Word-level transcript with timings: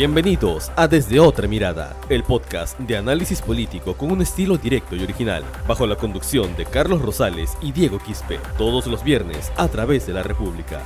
Bienvenidos 0.00 0.72
a 0.76 0.88
Desde 0.88 1.20
Otra 1.20 1.46
Mirada, 1.46 1.94
el 2.08 2.22
podcast 2.22 2.78
de 2.80 2.96
análisis 2.96 3.42
político 3.42 3.92
con 3.98 4.10
un 4.10 4.22
estilo 4.22 4.56
directo 4.56 4.96
y 4.96 5.02
original, 5.02 5.44
bajo 5.68 5.86
la 5.86 5.96
conducción 5.96 6.56
de 6.56 6.64
Carlos 6.64 7.02
Rosales 7.02 7.58
y 7.60 7.70
Diego 7.70 7.98
Quispe, 7.98 8.38
todos 8.56 8.86
los 8.86 9.04
viernes 9.04 9.52
a 9.58 9.68
través 9.68 10.06
de 10.06 10.14
la 10.14 10.22
República. 10.22 10.80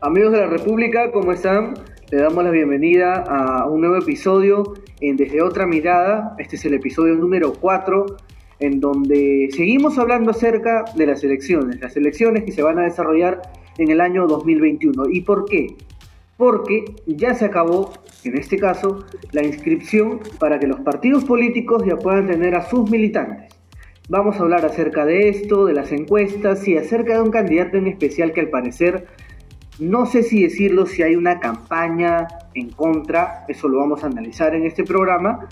Amigos 0.00 0.30
de 0.30 0.38
la 0.38 0.46
República, 0.46 1.10
¿cómo 1.10 1.32
están? 1.32 1.74
Le 2.12 2.18
damos 2.18 2.44
la 2.44 2.50
bienvenida 2.50 3.24
a 3.26 3.66
un 3.66 3.80
nuevo 3.80 3.96
episodio 3.96 4.74
en 5.00 5.16
Desde 5.16 5.42
Otra 5.42 5.66
Mirada. 5.66 6.36
Este 6.38 6.54
es 6.54 6.64
el 6.64 6.74
episodio 6.74 7.16
número 7.16 7.54
4 7.54 8.06
en 8.60 8.80
donde 8.80 9.48
seguimos 9.52 9.98
hablando 9.98 10.30
acerca 10.30 10.84
de 10.96 11.06
las 11.06 11.22
elecciones, 11.22 11.80
las 11.80 11.96
elecciones 11.96 12.44
que 12.44 12.52
se 12.52 12.62
van 12.62 12.78
a 12.78 12.82
desarrollar 12.82 13.42
en 13.78 13.90
el 13.90 14.00
año 14.00 14.26
2021. 14.26 15.08
¿Y 15.10 15.20
por 15.22 15.44
qué? 15.44 15.76
Porque 16.36 16.84
ya 17.06 17.34
se 17.34 17.44
acabó, 17.44 17.92
en 18.24 18.36
este 18.36 18.58
caso, 18.58 19.04
la 19.32 19.44
inscripción 19.44 20.20
para 20.38 20.58
que 20.58 20.66
los 20.66 20.80
partidos 20.80 21.24
políticos 21.24 21.82
ya 21.86 21.96
puedan 21.96 22.26
tener 22.26 22.54
a 22.54 22.68
sus 22.68 22.90
militantes. 22.90 23.54
Vamos 24.08 24.36
a 24.36 24.40
hablar 24.40 24.64
acerca 24.64 25.04
de 25.04 25.28
esto, 25.28 25.66
de 25.66 25.74
las 25.74 25.92
encuestas 25.92 26.66
y 26.66 26.76
acerca 26.76 27.14
de 27.14 27.20
un 27.20 27.30
candidato 27.30 27.76
en 27.76 27.88
especial 27.88 28.32
que 28.32 28.40
al 28.40 28.48
parecer, 28.48 29.06
no 29.78 30.06
sé 30.06 30.22
si 30.22 30.42
decirlo, 30.42 30.86
si 30.86 31.02
hay 31.02 31.14
una 31.14 31.40
campaña 31.40 32.26
en 32.54 32.70
contra, 32.70 33.44
eso 33.48 33.68
lo 33.68 33.78
vamos 33.78 34.02
a 34.02 34.06
analizar 34.06 34.54
en 34.54 34.64
este 34.64 34.82
programa, 34.82 35.46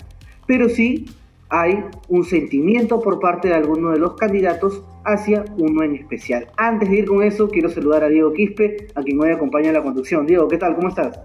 pero 0.47 0.69
sí 0.69 1.05
hay 1.49 1.83
un 2.09 2.25
sentimiento 2.25 2.99
por 2.99 3.19
parte 3.19 3.47
de 3.47 3.55
alguno 3.55 3.91
de 3.91 3.99
los 3.99 4.15
candidatos 4.15 4.83
hacia 5.05 5.45
uno 5.57 5.83
en 5.83 5.95
especial. 5.95 6.47
Antes 6.57 6.89
de 6.89 6.97
ir 6.97 7.05
con 7.05 7.23
eso, 7.23 7.47
quiero 7.47 7.69
saludar 7.69 8.03
a 8.03 8.09
Diego 8.09 8.33
Quispe, 8.33 8.87
a 8.95 9.01
quien 9.01 9.19
hoy 9.19 9.31
acompaña 9.31 9.69
en 9.69 9.75
la 9.75 9.83
conducción. 9.83 10.25
Diego, 10.25 10.47
¿qué 10.47 10.57
tal? 10.57 10.75
¿Cómo 10.75 10.89
estás? 10.89 11.19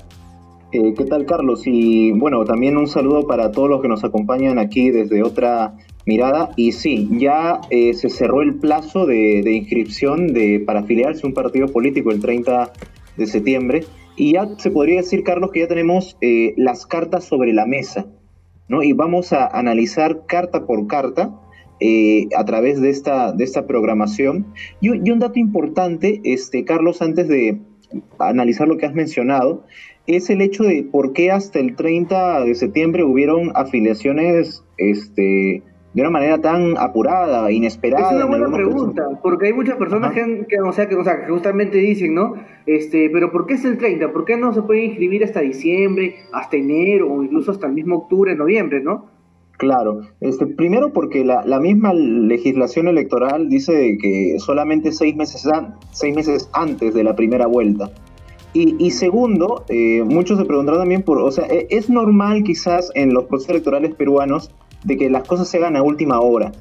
Eh, 0.73 0.95
¿Qué 0.97 1.05
tal, 1.05 1.27
Carlos? 1.27 1.65
Y 1.67 2.13
bueno, 2.13 2.45
también 2.45 2.77
un 2.77 2.87
saludo 2.87 3.27
para 3.27 3.51
todos 3.51 3.69
los 3.69 3.83
que 3.83 3.89
nos 3.89 4.05
acompañan 4.05 4.59
aquí 4.59 4.91
desde 4.91 5.23
otra 5.23 5.75
mirada. 6.07 6.51
Y 6.57 6.73
sí, 6.73 7.09
ya 7.13 7.61
eh, 7.71 7.93
se 7.93 8.09
cerró 8.09 8.41
el 8.41 8.55
plazo 8.55 9.05
de, 9.05 9.41
inscripción 9.53 10.33
de, 10.33 10.63
para 10.65 10.81
afiliarse 10.81 11.27
a 11.27 11.29
un 11.29 11.35
partido 11.35 11.69
político 11.69 12.11
el 12.11 12.21
30 12.21 12.73
de 13.17 13.27
septiembre. 13.27 13.85
Y 14.17 14.33
ya 14.33 14.49
se 14.59 14.71
podría 14.71 15.01
decir, 15.01 15.25
Carlos, 15.25 15.51
que 15.53 15.61
ya 15.61 15.69
tenemos 15.69 16.17
eh, 16.21 16.55
las 16.57 16.87
cartas 16.87 17.25
sobre 17.25 17.53
la 17.53 17.67
mesa. 17.67 18.07
Y 18.69 18.93
vamos 18.93 19.33
a 19.33 19.47
analizar 19.47 20.25
carta 20.27 20.67
por 20.67 20.87
carta 20.87 21.31
eh, 21.81 22.29
a 22.37 22.45
través 22.45 22.81
de 22.81 22.91
esta, 22.91 23.33
de 23.33 23.45
esta 23.45 23.67
programación. 23.67 24.47
Y, 24.81 24.89
un 24.89 25.19
dato 25.19 25.39
importante, 25.39 26.21
este, 26.25 26.65
Carlos, 26.65 27.03
antes 27.03 27.29
de 27.29 27.61
analizar 28.19 28.69
lo 28.69 28.79
que 28.79 28.87
has 28.87 28.95
mencionado, 28.95 29.65
es 30.07 30.31
el 30.31 30.41
hecho 30.41 30.65
de 30.65 30.85
por 30.85 31.13
qué 31.13 31.31
hasta 31.31 31.59
el 31.59 31.77
30 31.77 32.45
de 32.45 32.55
septiembre 32.55 33.05
hubieron 33.05 33.53
afiliaciones 33.55 34.65
este, 34.79 35.63
de 35.95 36.01
una 36.01 36.11
manera 36.11 36.39
tan 36.39 36.77
apurada, 36.79 37.51
inesperada. 37.51 38.11
Es 38.11 38.17
una 38.17 38.25
buena 38.27 38.51
pregunta, 38.51 39.03
porque 39.23 39.49
hay 39.49 39.53
muchas 39.53 39.77
personas 39.77 40.15
que, 40.15 40.61
o 40.61 40.73
sea, 40.73 40.89
que, 40.89 40.95
o 40.97 41.05
sea, 41.05 41.21
que 41.21 41.31
justamente 41.31 41.79
dicen, 41.79 42.15
¿no? 42.15 42.35
Este, 42.67 43.11
pero 43.11 43.31
¿por 43.31 43.47
qué 43.47 43.55
es 43.55 43.65
el 43.65 43.77
30? 43.77 44.13
¿Por 44.13 44.25
qué 44.25 44.37
no 44.37 44.55
se 44.55 44.63
puede 44.63 44.85
inscribir 44.85 45.25
hasta 45.25 45.41
diciembre, 45.41 46.17
hasta 46.33 46.57
enero 46.57 47.13
o 47.13 47.23
incluso 47.23 47.51
hasta 47.51 47.67
el 47.67 47.75
mismo 47.75 47.97
octubre, 47.97 48.35
noviembre, 48.35 48.81
¿no? 48.81 49.11
Claro, 49.59 50.01
este, 50.21 50.47
primero 50.47 50.93
porque 50.93 51.25
la, 51.25 51.45
la 51.45 51.61
misma 51.61 51.93
legislación 51.93 52.89
electoral 52.89 53.49
dice 53.49 53.97
que 54.01 54.37
solamente 54.39 54.93
seis 54.93 55.15
meses, 55.15 55.49
seis 55.93 56.17
meses 56.17 56.51
antes 56.53 56.95
de 56.95 57.05
la 57.05 57.15
primera 57.15 57.47
vuelta. 57.47 57.91
Y, 58.55 58.75
y 58.85 58.91
segundo, 58.91 59.65
eh, 59.69 60.03
muchos 60.05 60.39
se 60.39 60.45
preguntarán 60.45 60.81
también 60.81 61.03
por, 61.03 61.19
o 61.19 61.31
sea, 61.31 61.47
e, 61.47 61.69
es 61.71 61.89
normal 61.89 62.43
quizás 62.43 62.91
en 62.95 63.15
los 63.15 63.25
procesos 63.25 63.51
electorales 63.51 63.95
peruanos 63.95 64.51
de 64.85 64.97
que 64.97 65.11
las 65.11 65.27
cosas 65.27 65.49
se 65.49 65.59
hagan 65.59 65.77
a 65.77 65.83
última 65.83 66.21
hora. 66.21 66.53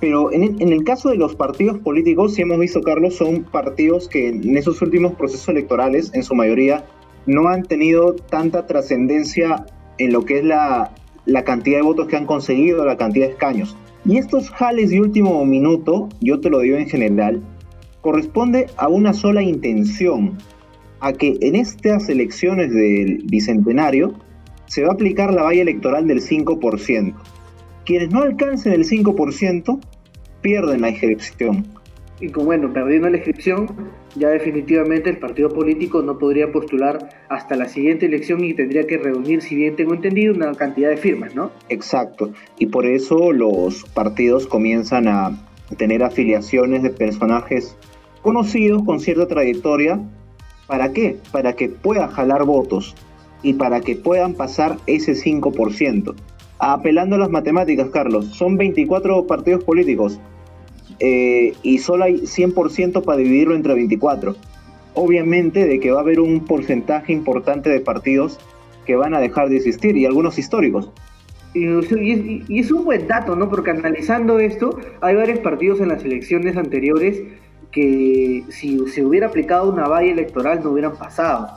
Pero 0.00 0.32
en, 0.32 0.60
el 0.60 0.84
caso 0.84 1.08
de 1.08 1.16
los 1.16 1.34
partidos 1.34 1.78
políticos, 1.78 2.34
si 2.34 2.42
hemos 2.42 2.58
visto, 2.60 2.80
Carlos, 2.82 3.16
son 3.16 3.42
partidos 3.42 4.08
que 4.08 4.28
en 4.28 4.56
esos 4.56 4.80
últimos 4.80 5.14
procesos 5.14 5.48
electorales, 5.48 6.12
en 6.14 6.22
su 6.22 6.34
mayoría, 6.34 6.84
no 7.26 7.48
han 7.48 7.64
tenido 7.64 8.14
tanta 8.14 8.66
trascendencia 8.66 9.66
en 9.98 10.12
lo 10.12 10.24
que 10.24 10.38
es 10.38 10.44
la, 10.44 10.92
la 11.26 11.42
cantidad 11.42 11.78
de 11.78 11.82
votos 11.82 12.06
que 12.06 12.16
han 12.16 12.26
conseguido, 12.26 12.84
la 12.84 12.96
cantidad 12.96 13.26
de 13.26 13.32
escaños. 13.32 13.76
Y 14.04 14.18
estos 14.18 14.50
jales 14.50 14.90
de 14.90 15.00
último 15.00 15.44
minuto, 15.44 16.08
yo 16.20 16.38
te 16.38 16.48
lo 16.48 16.60
digo 16.60 16.76
en 16.76 16.88
general, 16.88 17.42
corresponde 18.00 18.66
a 18.76 18.88
una 18.88 19.12
sola 19.12 19.42
intención, 19.42 20.38
a 21.00 21.12
que 21.12 21.36
en 21.40 21.56
estas 21.56 22.08
elecciones 22.08 22.72
del 22.72 23.22
bicentenario 23.24 24.14
se 24.66 24.82
va 24.82 24.90
a 24.90 24.92
aplicar 24.92 25.32
la 25.32 25.42
valla 25.42 25.62
electoral 25.62 26.06
del 26.06 26.20
5%. 26.20 27.14
Quienes 27.88 28.10
no 28.10 28.20
alcancen 28.20 28.74
el 28.74 28.84
5% 28.84 29.80
pierden 30.42 30.82
la 30.82 30.90
inscripción. 30.90 31.64
Y 32.20 32.28
como 32.28 32.44
bueno, 32.44 32.70
perdiendo 32.70 33.08
la 33.08 33.16
inscripción, 33.16 33.66
ya 34.14 34.28
definitivamente 34.28 35.08
el 35.08 35.16
partido 35.16 35.48
político 35.48 36.02
no 36.02 36.18
podría 36.18 36.52
postular 36.52 37.08
hasta 37.30 37.56
la 37.56 37.66
siguiente 37.66 38.04
elección 38.04 38.44
y 38.44 38.52
tendría 38.52 38.86
que 38.86 38.98
reunir, 38.98 39.40
si 39.40 39.56
bien 39.56 39.74
tengo 39.74 39.94
entendido, 39.94 40.34
una 40.34 40.52
cantidad 40.52 40.90
de 40.90 40.98
firmas, 40.98 41.34
¿no? 41.34 41.50
Exacto. 41.70 42.30
Y 42.58 42.66
por 42.66 42.84
eso 42.84 43.32
los 43.32 43.84
partidos 43.84 44.46
comienzan 44.46 45.08
a 45.08 45.38
tener 45.78 46.02
afiliaciones 46.02 46.82
de 46.82 46.90
personajes 46.90 47.74
conocidos 48.20 48.82
con 48.84 49.00
cierta 49.00 49.26
trayectoria. 49.28 49.98
¿Para 50.66 50.92
qué? 50.92 51.16
Para 51.32 51.54
que 51.54 51.70
puedan 51.70 52.10
jalar 52.10 52.44
votos 52.44 52.94
y 53.42 53.54
para 53.54 53.80
que 53.80 53.96
puedan 53.96 54.34
pasar 54.34 54.76
ese 54.86 55.12
5% 55.12 56.14
apelando 56.58 57.16
a 57.16 57.18
las 57.18 57.30
matemáticas, 57.30 57.88
Carlos, 57.90 58.26
son 58.26 58.56
24 58.56 59.26
partidos 59.26 59.64
políticos 59.64 60.18
eh, 61.00 61.52
y 61.62 61.78
solo 61.78 62.04
hay 62.04 62.22
100% 62.22 63.04
para 63.04 63.18
dividirlo 63.18 63.54
entre 63.54 63.74
24. 63.74 64.36
Obviamente 64.94 65.66
de 65.66 65.78
que 65.78 65.92
va 65.92 65.98
a 65.98 66.02
haber 66.02 66.20
un 66.20 66.44
porcentaje 66.44 67.12
importante 67.12 67.70
de 67.70 67.80
partidos 67.80 68.38
que 68.84 68.96
van 68.96 69.14
a 69.14 69.20
dejar 69.20 69.48
de 69.48 69.56
existir 69.56 69.96
y 69.96 70.06
algunos 70.06 70.38
históricos. 70.38 70.90
Y, 71.54 72.58
es 72.58 72.70
un 72.70 72.84
buen 72.84 73.06
dato, 73.06 73.36
¿no? 73.36 73.48
Porque 73.48 73.70
analizando 73.70 74.38
esto, 74.38 74.78
hay 75.00 75.14
varios 75.14 75.38
partidos 75.40 75.80
en 75.80 75.88
las 75.88 76.04
elecciones 76.04 76.56
anteriores 76.56 77.22
que 77.70 78.44
si 78.48 78.78
se 78.88 79.04
hubiera 79.04 79.28
aplicado 79.28 79.70
una 79.70 79.86
valla 79.86 80.10
electoral 80.10 80.62
no 80.62 80.70
hubieran 80.70 80.96
pasado 80.96 81.48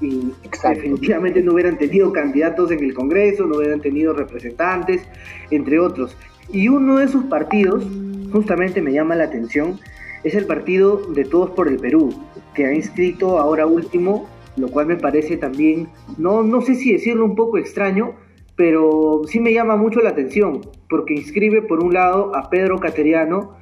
y 0.00 0.32
definitivamente 0.62 1.42
no 1.42 1.54
hubieran 1.54 1.78
tenido 1.78 2.12
candidatos 2.12 2.70
en 2.70 2.84
el 2.84 2.94
Congreso, 2.94 3.46
no 3.46 3.56
hubieran 3.56 3.80
tenido 3.80 4.12
representantes, 4.12 5.02
entre 5.50 5.78
otros. 5.80 6.16
Y 6.52 6.68
uno 6.68 6.98
de 6.98 7.06
esos 7.06 7.24
partidos, 7.24 7.84
justamente 8.32 8.80
me 8.80 8.92
llama 8.92 9.16
la 9.16 9.24
atención, 9.24 9.78
es 10.24 10.34
el 10.34 10.46
partido 10.46 10.96
de 11.12 11.24
Todos 11.24 11.50
por 11.50 11.68
el 11.68 11.78
Perú, 11.78 12.10
que 12.54 12.66
ha 12.66 12.72
inscrito 12.72 13.38
ahora 13.38 13.66
último, 13.66 14.28
lo 14.56 14.68
cual 14.68 14.86
me 14.86 14.96
parece 14.96 15.36
también, 15.36 15.88
no, 16.16 16.42
no 16.42 16.60
sé 16.60 16.74
si 16.74 16.92
decirlo 16.92 17.24
un 17.24 17.36
poco 17.36 17.58
extraño, 17.58 18.14
pero 18.56 19.22
sí 19.26 19.38
me 19.38 19.52
llama 19.52 19.76
mucho 19.76 20.00
la 20.00 20.10
atención, 20.10 20.62
porque 20.88 21.14
inscribe 21.14 21.62
por 21.62 21.82
un 21.82 21.94
lado 21.94 22.34
a 22.34 22.50
Pedro 22.50 22.78
Cateriano, 22.80 23.56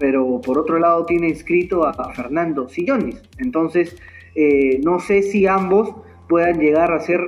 pero 0.00 0.40
por 0.40 0.58
otro 0.58 0.80
lado 0.80 1.06
tiene 1.06 1.28
inscrito 1.28 1.86
a 1.86 2.12
Fernando 2.12 2.68
Sillones. 2.68 3.22
Entonces, 3.38 3.96
eh, 4.34 4.80
no 4.82 5.00
sé 5.00 5.22
si 5.22 5.46
ambos 5.46 5.94
puedan 6.28 6.58
llegar 6.58 6.92
a 6.92 7.00
ser 7.00 7.20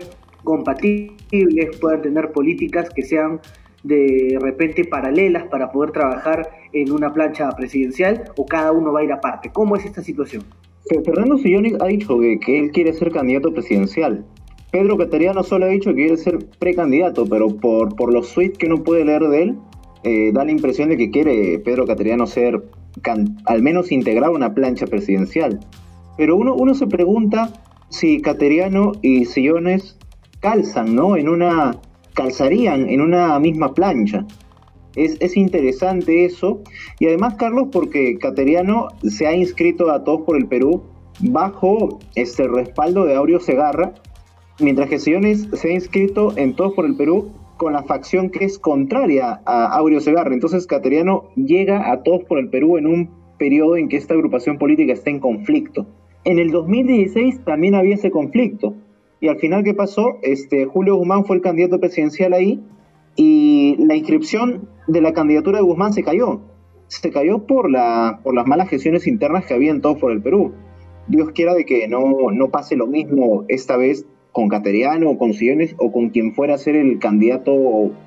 compatibles, 0.42 1.76
puedan 1.80 2.02
tener 2.02 2.32
políticas 2.32 2.88
que 2.90 3.02
sean 3.02 3.40
de 3.82 4.38
repente 4.40 4.84
paralelas 4.84 5.44
para 5.44 5.70
poder 5.70 5.92
trabajar 5.92 6.48
en 6.72 6.90
una 6.90 7.12
plancha 7.12 7.50
presidencial 7.50 8.32
o 8.36 8.46
cada 8.46 8.72
uno 8.72 8.92
va 8.92 9.00
a 9.00 9.04
ir 9.04 9.12
aparte. 9.12 9.50
¿Cómo 9.52 9.76
es 9.76 9.84
esta 9.84 10.02
situación? 10.02 10.42
Fernando 11.04 11.38
Sillones 11.38 11.74
ha 11.80 11.86
dicho 11.86 12.18
que, 12.18 12.58
él 12.58 12.70
quiere 12.72 12.92
ser 12.92 13.10
candidato 13.10 13.52
presidencial. 13.52 14.24
Pedro 14.70 14.98
Cateriano 14.98 15.42
solo 15.42 15.66
ha 15.66 15.68
dicho 15.68 15.90
que 15.90 15.96
quiere 15.96 16.16
ser 16.16 16.38
precandidato, 16.58 17.26
pero 17.26 17.48
por, 17.48 18.12
los 18.12 18.32
tweets 18.34 18.58
que 18.58 18.66
uno 18.66 18.82
puede 18.82 19.04
leer 19.04 19.22
de 19.22 19.42
él, 19.42 19.56
eh, 20.02 20.32
da 20.32 20.44
la 20.44 20.50
impresión 20.50 20.90
de 20.90 20.96
que 20.96 21.10
quiere 21.10 21.58
Pedro 21.60 21.86
Cateriano 21.86 22.26
ser, 22.26 22.62
al 23.46 23.62
menos 23.62 23.92
integrar 23.92 24.30
una 24.30 24.52
plancha 24.52 24.86
presidencial. 24.86 25.60
Pero 26.16 26.36
uno, 26.36 26.54
uno 26.54 26.74
se 26.74 26.86
pregunta 26.86 27.52
si 27.88 28.20
Cateriano 28.20 28.92
y 29.02 29.24
Sillones 29.24 29.98
calzan, 30.40 30.94
¿no? 30.94 31.16
En 31.16 31.28
una, 31.28 31.80
calzarían 32.14 32.88
en 32.88 33.00
una 33.00 33.38
misma 33.38 33.74
plancha. 33.74 34.26
Es, 34.96 35.36
interesante 35.36 36.24
eso. 36.24 36.60
Y 37.00 37.06
además, 37.06 37.34
Carlos, 37.34 37.68
porque 37.72 38.16
Cateriano 38.18 38.88
se 39.02 39.26
ha 39.26 39.34
inscrito 39.34 39.90
a 39.90 40.04
Todos 40.04 40.22
por 40.22 40.36
el 40.36 40.46
Perú 40.46 40.82
bajo 41.20 41.98
este 42.14 42.46
respaldo 42.46 43.04
de 43.04 43.14
Aureo 43.14 43.40
Segarra, 43.40 43.94
mientras 44.60 44.88
que 44.88 44.98
Sillones 44.98 45.48
se 45.52 45.68
ha 45.70 45.72
inscrito 45.72 46.36
en 46.36 46.54
Todos 46.54 46.74
por 46.74 46.84
el 46.84 46.96
Perú 46.96 47.32
con 47.56 47.72
la 47.72 47.82
facción 47.82 48.30
que 48.30 48.44
es 48.44 48.58
contraria 48.58 49.40
a 49.46 49.66
Aureo 49.76 50.00
Segarra. 50.00 50.32
Entonces, 50.32 50.66
Cateriano 50.66 51.30
llega 51.34 51.90
a 51.90 52.02
Todos 52.02 52.22
por 52.24 52.38
el 52.38 52.48
Perú 52.50 52.76
en 52.76 52.86
un 52.86 53.10
periodo 53.38 53.76
en 53.76 53.88
que 53.88 53.96
esta 53.96 54.14
agrupación 54.14 54.58
política 54.58 54.92
está 54.92 55.10
en 55.10 55.18
conflicto. 55.18 55.86
En 56.24 56.38
el 56.38 56.50
2016 56.50 57.44
también 57.44 57.74
había 57.74 57.96
ese 57.96 58.10
conflicto. 58.10 58.74
Y 59.20 59.28
al 59.28 59.38
final, 59.38 59.62
¿qué 59.62 59.74
pasó? 59.74 60.18
Este, 60.22 60.64
Julio 60.64 60.96
Guzmán 60.96 61.24
fue 61.24 61.36
el 61.36 61.42
candidato 61.42 61.78
presidencial 61.78 62.32
ahí 62.32 62.62
y 63.16 63.76
la 63.78 63.94
inscripción 63.94 64.68
de 64.86 65.00
la 65.00 65.12
candidatura 65.12 65.58
de 65.58 65.64
Guzmán 65.64 65.92
se 65.92 66.02
cayó. 66.02 66.40
Se 66.88 67.10
cayó 67.10 67.46
por, 67.46 67.70
la, 67.70 68.20
por 68.22 68.34
las 68.34 68.46
malas 68.46 68.68
gestiones 68.68 69.06
internas 69.06 69.46
que 69.46 69.54
había 69.54 69.70
en 69.70 69.80
todo 69.80 69.96
por 69.98 70.12
el 70.12 70.22
Perú. 70.22 70.52
Dios 71.08 71.30
quiera 71.32 71.54
de 71.54 71.66
que 71.66 71.86
no, 71.88 72.30
no 72.32 72.48
pase 72.48 72.76
lo 72.76 72.86
mismo 72.86 73.44
esta 73.48 73.76
vez 73.76 74.06
con 74.32 74.48
Cateriano 74.48 75.10
o 75.10 75.18
con 75.18 75.34
Siones 75.34 75.74
o 75.78 75.92
con 75.92 76.08
quien 76.08 76.34
fuera 76.34 76.54
a 76.54 76.58
ser 76.58 76.76
el 76.76 76.98
candidato 76.98 77.52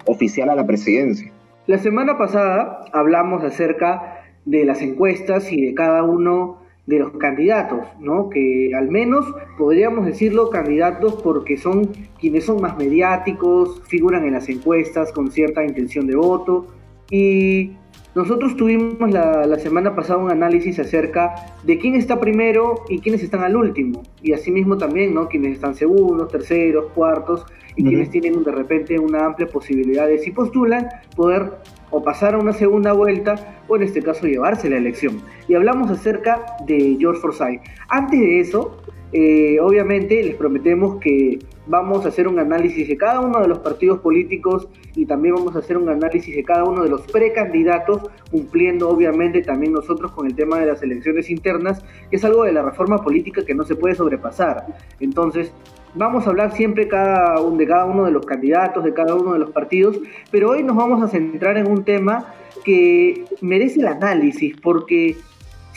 oficial 0.05 0.49
a 0.49 0.55
la 0.55 0.65
presidencia. 0.65 1.31
La 1.67 1.77
semana 1.77 2.17
pasada 2.17 2.85
hablamos 2.93 3.43
acerca 3.43 4.23
de 4.45 4.65
las 4.65 4.81
encuestas 4.81 5.51
y 5.51 5.61
de 5.61 5.73
cada 5.73 6.03
uno 6.03 6.66
de 6.87 6.99
los 6.99 7.11
candidatos, 7.17 7.81
¿no? 7.99 8.29
Que 8.29 8.71
al 8.73 8.89
menos 8.89 9.25
podríamos 9.57 10.05
decirlo 10.05 10.49
candidatos 10.49 11.21
porque 11.21 11.57
son 11.57 11.91
quienes 12.19 12.45
son 12.45 12.61
más 12.61 12.77
mediáticos, 12.77 13.81
figuran 13.87 14.25
en 14.25 14.33
las 14.33 14.49
encuestas 14.49 15.11
con 15.11 15.29
cierta 15.29 15.63
intención 15.63 16.07
de 16.07 16.15
voto 16.15 16.67
y 17.11 17.73
nosotros 18.17 18.57
tuvimos 18.57 19.11
la, 19.11 19.59
semana 19.59 19.95
pasada 19.95 20.17
un 20.17 20.31
análisis 20.31 20.79
acerca 20.79 21.35
de 21.63 21.77
quién 21.77 21.93
está 21.93 22.19
primero 22.19 22.83
y 22.89 22.97
quiénes 22.97 23.21
están 23.21 23.43
al 23.43 23.55
último. 23.55 24.01
Y 24.23 24.33
asimismo 24.33 24.75
también, 24.75 25.13
¿no? 25.13 25.27
Quienes 25.27 25.53
están 25.53 25.75
segundos, 25.75 26.27
terceros, 26.29 26.87
cuartos 26.95 27.45
y 27.75 27.83
quienes 27.83 28.09
tienen 28.09 28.43
de 28.43 28.51
repente 28.51 28.97
una 28.97 29.23
amplia 29.23 29.47
posibilidad 29.47 30.07
de, 30.07 30.17
si 30.17 30.31
postulan, 30.31 30.87
poder 31.15 31.59
o 31.91 32.01
pasar 32.01 32.33
a 32.33 32.39
una 32.39 32.53
segunda 32.53 32.91
vuelta 32.91 33.35
o 33.67 33.75
en 33.75 33.83
este 33.83 34.01
caso 34.01 34.25
llevarse 34.25 34.67
la 34.67 34.77
elección. 34.77 35.21
Y 35.47 35.53
hablamos 35.53 35.91
acerca 35.91 36.43
de 36.65 36.97
George 36.99 37.21
Forsyth. 37.21 37.61
Antes 37.87 38.19
de 38.19 38.39
eso, 38.39 38.81
eh, 39.13 39.59
obviamente 39.61 40.23
les 40.23 40.33
prometemos 40.33 40.99
que 40.99 41.37
vamos 41.67 42.05
a 42.05 42.09
hacer 42.09 42.27
un 42.27 42.39
análisis 42.39 42.87
de 42.87 42.97
cada 42.97 43.19
uno 43.19 43.41
de 43.41 43.47
los 43.47 43.59
partidos 43.59 43.99
políticos 43.99 44.67
y 44.95 45.05
también 45.05 45.35
vamos 45.35 45.55
a 45.55 45.59
hacer 45.59 45.77
un 45.77 45.89
análisis 45.89 46.35
de 46.35 46.43
cada 46.43 46.63
uno 46.63 46.83
de 46.83 46.89
los 46.89 47.01
precandidatos, 47.01 48.01
cumpliendo 48.31 48.89
obviamente 48.89 49.41
también 49.41 49.73
nosotros 49.73 50.11
con 50.11 50.27
el 50.27 50.35
tema 50.35 50.59
de 50.59 50.67
las 50.67 50.81
elecciones 50.81 51.29
internas, 51.29 51.83
que 52.09 52.15
es 52.15 52.25
algo 52.25 52.43
de 52.43 52.53
la 52.53 52.63
reforma 52.63 52.97
política 52.97 53.45
que 53.45 53.53
no 53.53 53.63
se 53.63 53.75
puede 53.75 53.95
sobrepasar. 53.95 54.65
Entonces, 54.99 55.53
vamos 55.95 56.25
a 56.25 56.29
hablar 56.29 56.51
siempre 56.53 56.87
cada, 56.87 57.35
de 57.41 57.67
cada 57.67 57.85
uno 57.85 58.05
de 58.05 58.11
los 58.11 58.25
candidatos, 58.25 58.83
de 58.83 58.93
cada 58.93 59.15
uno 59.15 59.33
de 59.33 59.39
los 59.39 59.51
partidos, 59.51 59.99
pero 60.31 60.51
hoy 60.51 60.63
nos 60.63 60.75
vamos 60.75 61.03
a 61.03 61.07
centrar 61.07 61.57
en 61.57 61.69
un 61.69 61.83
tema 61.83 62.33
que 62.63 63.25
merece 63.41 63.79
el 63.79 63.87
análisis, 63.87 64.55
porque 64.61 65.17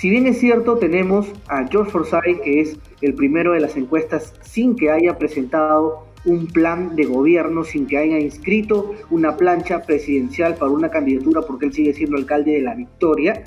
si 0.01 0.09
bien 0.09 0.27
es 0.27 0.39
cierto, 0.39 0.79
tenemos 0.79 1.31
a 1.49 1.67
George 1.69 1.91
Forsyth, 1.91 2.41
que 2.43 2.63
es 2.63 2.79
el 3.03 3.13
primero 3.13 3.53
de 3.53 3.61
las 3.61 3.77
encuestas 3.77 4.33
sin 4.41 4.75
que 4.75 4.91
haya 4.91 5.19
presentado 5.19 6.07
un 6.25 6.47
plan 6.47 6.97
de 6.97 7.05
gobierno, 7.05 7.65
sin 7.65 7.87
que 7.87 7.99
haya 7.99 8.19
inscrito 8.19 8.95
una 9.11 9.37
plancha 9.37 9.83
presidencial 9.83 10.55
para 10.55 10.71
una 10.71 10.89
candidatura, 10.89 11.43
porque 11.43 11.67
él 11.67 11.75
sigue 11.75 11.93
siendo 11.93 12.17
alcalde 12.17 12.53
de 12.53 12.63
la 12.63 12.75
Victoria. 12.77 13.43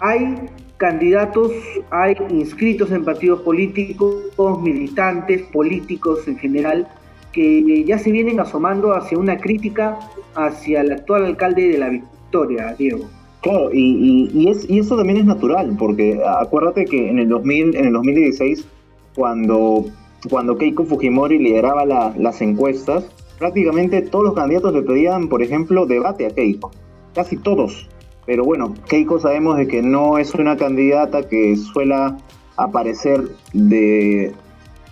Hay 0.00 0.48
candidatos, 0.78 1.52
hay 1.90 2.16
inscritos 2.30 2.90
en 2.90 3.04
partidos 3.04 3.42
políticos, 3.42 4.32
militantes, 4.62 5.42
políticos 5.52 6.26
en 6.26 6.38
general, 6.38 6.88
que 7.30 7.84
ya 7.84 7.98
se 7.98 8.10
vienen 8.10 8.40
asomando 8.40 8.94
hacia 8.94 9.18
una 9.18 9.36
crítica 9.36 9.98
hacia 10.34 10.80
el 10.80 10.92
actual 10.92 11.26
alcalde 11.26 11.68
de 11.68 11.76
la 11.76 11.90
Victoria, 11.90 12.74
Diego. 12.78 13.04
Claro, 13.44 13.68
y, 13.74 14.48
es, 14.48 14.68
y 14.70 14.78
eso 14.78 14.96
también 14.96 15.18
es 15.18 15.26
natural, 15.26 15.76
porque 15.78 16.18
acuérdate 16.26 16.86
que 16.86 17.10
en 17.10 17.18
el, 17.18 17.28
2000, 17.28 17.76
en 17.76 17.84
el 17.84 17.92
2016, 17.92 18.66
cuando, 19.14 19.84
cuando 20.30 20.56
Keiko 20.56 20.86
Fujimori 20.86 21.38
lideraba 21.38 21.84
las 21.84 22.40
encuestas, 22.40 23.04
prácticamente 23.38 24.00
todos 24.00 24.24
los 24.24 24.34
candidatos 24.34 24.72
le 24.72 24.80
pedían, 24.80 25.28
por 25.28 25.42
ejemplo, 25.42 25.84
debate 25.84 26.24
a 26.24 26.30
Keiko. 26.30 26.70
Casi 27.14 27.36
todos. 27.36 27.86
Pero 28.24 28.44
bueno, 28.44 28.72
Keiko 28.88 29.20
sabemos 29.20 29.58
de 29.58 29.68
que 29.68 29.82
no 29.82 30.16
es 30.16 30.34
una 30.34 30.56
candidata 30.56 31.28
que 31.28 31.54
suela 31.56 32.16
aparecer 32.56 33.28
de 33.52 34.32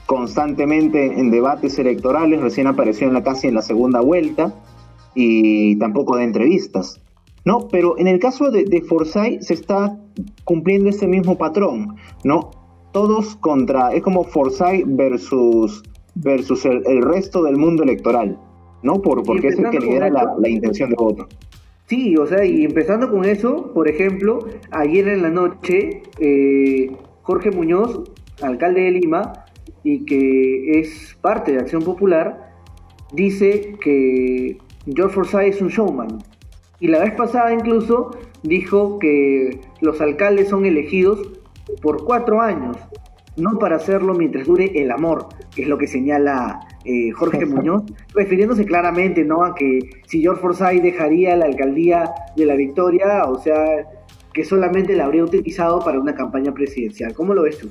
constantemente 0.04 1.18
en 1.18 1.30
debates 1.30 1.78
electorales, 1.78 2.42
recién 2.42 2.66
apareció 2.66 3.08
en 3.08 3.14
la 3.14 3.22
casi 3.22 3.48
en 3.48 3.54
la 3.54 3.62
segunda 3.62 4.02
vuelta 4.02 4.52
y 5.14 5.76
tampoco 5.76 6.18
de 6.18 6.24
entrevistas. 6.24 7.00
¿No? 7.44 7.68
Pero 7.68 7.98
en 7.98 8.08
el 8.08 8.18
caso 8.18 8.50
de, 8.50 8.64
de 8.64 8.82
Forsyth 8.82 9.40
se 9.40 9.54
está 9.54 9.98
cumpliendo 10.44 10.90
ese 10.90 11.06
mismo 11.06 11.36
patrón, 11.36 11.96
¿no? 12.24 12.50
Todos 12.92 13.36
contra, 13.36 13.92
es 13.92 14.02
como 14.02 14.24
Forsyth 14.24 14.84
versus, 14.86 15.82
versus 16.14 16.64
el, 16.64 17.02
resto 17.02 17.42
del 17.42 17.56
mundo 17.56 17.82
electoral, 17.82 18.38
¿no? 18.82 19.00
Por, 19.00 19.22
porque 19.22 19.48
es 19.48 19.58
el 19.58 19.70
que 19.70 19.80
lidera 19.80 20.10
la, 20.10 20.34
la, 20.38 20.48
intención 20.48 20.90
de 20.90 20.96
voto. 20.96 21.28
Sí, 21.86 22.16
o 22.16 22.26
sea, 22.26 22.44
y 22.44 22.64
empezando 22.64 23.10
con 23.10 23.24
eso, 23.24 23.72
por 23.72 23.88
ejemplo, 23.88 24.46
ayer 24.70 25.08
en 25.08 25.22
la 25.22 25.30
noche, 25.30 26.02
eh, 26.20 26.90
Jorge 27.22 27.50
Muñoz, 27.50 28.02
alcalde 28.42 28.82
de 28.82 28.90
Lima, 28.92 29.32
y 29.84 30.04
que 30.04 30.80
es 30.80 31.16
parte 31.20 31.52
de 31.52 31.58
Acción 31.58 31.82
Popular, 31.82 32.52
dice 33.12 33.76
que 33.80 34.58
George 34.86 35.14
Forsyth 35.14 35.54
es 35.54 35.60
un 35.60 35.68
showman, 35.68 36.18
y 36.82 36.88
la 36.88 36.98
vez 36.98 37.12
pasada 37.12 37.54
incluso 37.54 38.10
dijo 38.42 38.98
que 38.98 39.60
los 39.80 40.00
alcaldes 40.00 40.48
son 40.48 40.66
elegidos 40.66 41.30
por 41.80 42.04
cuatro 42.04 42.40
años, 42.40 42.76
no 43.36 43.56
para 43.60 43.76
hacerlo 43.76 44.14
mientras 44.14 44.48
dure 44.48 44.72
el 44.74 44.90
amor, 44.90 45.28
que 45.54 45.62
es 45.62 45.68
lo 45.68 45.78
que 45.78 45.86
señala 45.86 46.58
eh, 46.84 47.12
Jorge 47.12 47.46
Muñoz, 47.46 47.84
refiriéndose 48.12 48.64
claramente 48.64 49.24
¿no? 49.24 49.44
a 49.44 49.54
que 49.54 49.78
si 50.08 50.22
George 50.22 50.42
Forsyth 50.42 50.82
dejaría 50.82 51.36
la 51.36 51.44
alcaldía 51.44 52.10
de 52.36 52.46
la 52.46 52.56
Victoria, 52.56 53.26
o 53.28 53.38
sea, 53.38 53.88
que 54.34 54.44
solamente 54.44 54.96
la 54.96 55.04
habría 55.04 55.22
utilizado 55.22 55.78
para 55.84 56.00
una 56.00 56.16
campaña 56.16 56.52
presidencial. 56.52 57.14
¿Cómo 57.14 57.32
lo 57.32 57.42
ves 57.42 57.58
tú? 57.58 57.68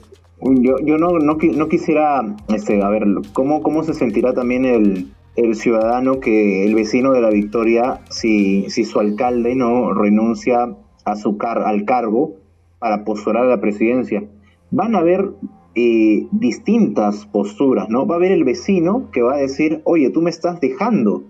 Yo, 0.62 0.80
yo 0.86 0.98
no, 0.98 1.20
no, 1.20 1.36
no 1.36 1.68
quisiera, 1.68 2.24
este, 2.48 2.82
a 2.82 2.88
ver, 2.88 3.04
¿cómo, 3.34 3.62
¿cómo 3.62 3.84
se 3.84 3.94
sentirá 3.94 4.34
también 4.34 4.64
el, 4.64 5.12
el 5.36 5.56
ciudadano 5.56 6.20
que 6.20 6.66
el 6.66 6.76
vecino 6.76 7.12
de 7.14 7.22
la 7.22 7.30
Victoria, 7.30 8.02
si, 8.10 8.70
si 8.70 8.84
su 8.84 9.00
alcalde 9.00 9.56
no 9.56 9.94
renuncia 9.94 10.76
a 11.06 11.16
su 11.16 11.38
car 11.38 11.60
al 11.60 11.86
cargo 11.86 12.36
para 12.80 13.04
postular 13.04 13.44
a 13.44 13.50
la 13.50 13.62
presidencia. 13.62 14.24
Van 14.72 14.96
a 14.96 15.00
haber 15.00 15.32
eh, 15.76 16.28
distintas 16.32 17.26
posturas, 17.28 17.90
¿no? 17.90 18.06
Va 18.06 18.16
a 18.16 18.18
haber 18.18 18.32
el 18.32 18.44
vecino 18.44 19.10
que 19.12 19.22
va 19.22 19.36
a 19.36 19.38
decir, 19.38 19.82
oye, 19.86 20.10
tú 20.10 20.22
me 20.22 20.30
estás 20.30 20.60
dejando 20.60 21.24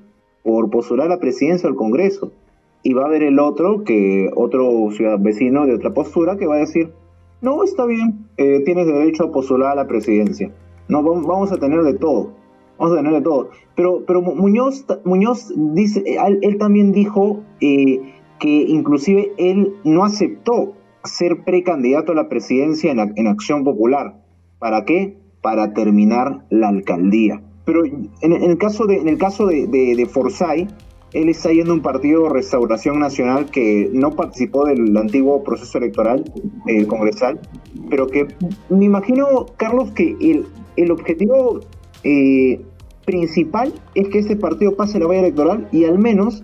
por 0.43 0.69
postular 0.69 1.07
a 1.07 1.09
la 1.09 1.19
presidencia 1.19 1.69
al 1.69 1.75
Congreso. 1.75 2.31
Y 2.83 2.93
va 2.93 3.03
a 3.03 3.05
haber 3.05 3.21
el 3.21 3.37
otro, 3.37 3.83
que 3.83 4.31
otro 4.35 4.89
vecino 5.19 5.67
de 5.67 5.75
otra 5.75 5.93
postura, 5.93 6.37
que 6.37 6.47
va 6.47 6.55
a 6.55 6.59
decir, 6.59 6.91
no, 7.39 7.63
está 7.63 7.85
bien, 7.85 8.27
eh, 8.37 8.61
tienes 8.65 8.87
derecho 8.87 9.25
a 9.25 9.31
postular 9.31 9.73
a 9.73 9.75
la 9.75 9.87
presidencia. 9.87 10.51
No, 10.87 11.03
vamos 11.03 11.51
a 11.51 11.57
tener 11.57 11.83
de 11.83 11.93
todo 11.93 12.40
vamos 12.81 12.97
a 12.97 13.01
tener 13.01 13.13
de 13.13 13.21
todo. 13.21 13.49
Pero, 13.75 14.03
pero 14.05 14.21
Muñoz, 14.21 14.85
Muñoz 15.05 15.53
dice, 15.55 16.03
él, 16.41 16.57
también 16.57 16.91
dijo 16.91 17.41
eh, 17.61 18.01
que 18.39 18.49
inclusive 18.49 19.31
él 19.37 19.75
no 19.83 20.03
aceptó 20.03 20.73
ser 21.03 21.43
precandidato 21.43 22.11
a 22.11 22.15
la 22.15 22.27
presidencia 22.27 22.91
en, 22.91 23.27
Acción 23.27 23.63
Popular. 23.63 24.15
¿Para 24.59 24.85
qué? 24.85 25.17
Para 25.41 25.73
terminar 25.73 26.45
la 26.49 26.69
alcaldía. 26.69 27.41
Pero 27.65 27.85
en, 27.85 28.09
el 28.21 28.57
caso 28.57 28.87
de, 28.87 28.97
en 28.97 29.07
el 29.07 29.17
caso 29.17 29.45
de, 29.45 29.67
de, 29.67 30.05
Forsyth, 30.07 30.69
él 31.13 31.29
está 31.29 31.51
yendo 31.51 31.73
un 31.73 31.81
partido 31.81 32.29
Restauración 32.29 32.99
Nacional 32.99 33.45
que 33.51 33.89
no 33.93 34.11
participó 34.11 34.65
del 34.65 34.95
antiguo 34.97 35.43
proceso 35.43 35.77
electoral 35.77 36.23
eh, 36.67 36.87
congresal, 36.87 37.39
pero 37.89 38.07
que 38.07 38.27
me 38.69 38.85
imagino, 38.85 39.45
Carlos, 39.57 39.91
que 39.91 40.15
el, 40.19 40.45
el 40.77 40.91
objetivo 40.91 41.59
eh, 42.03 42.59
principal 43.05 43.73
es 43.95 44.07
que 44.09 44.19
este 44.19 44.35
partido 44.35 44.75
pase 44.75 44.99
la 44.99 45.07
valla 45.07 45.21
electoral 45.21 45.67
y 45.71 45.85
al 45.85 45.99
menos 45.99 46.43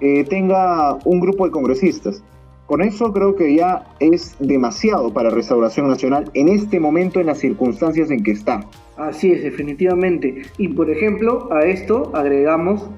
eh, 0.00 0.24
tenga 0.24 0.98
un 1.04 1.20
grupo 1.20 1.44
de 1.44 1.50
congresistas. 1.50 2.22
Con 2.66 2.82
eso 2.82 3.14
creo 3.14 3.34
que 3.34 3.54
ya 3.54 3.86
es 3.98 4.36
demasiado 4.38 5.12
para 5.12 5.30
Restauración 5.30 5.88
Nacional 5.88 6.30
en 6.34 6.48
este 6.48 6.78
momento, 6.78 7.18
en 7.18 7.26
las 7.26 7.38
circunstancias 7.38 8.10
en 8.10 8.22
que 8.22 8.32
está. 8.32 8.60
Así 8.98 9.32
es, 9.32 9.42
definitivamente. 9.42 10.42
Y 10.58 10.68
por 10.68 10.90
ejemplo, 10.90 11.50
a 11.50 11.62
esto 11.62 12.10
agregamos 12.14 12.90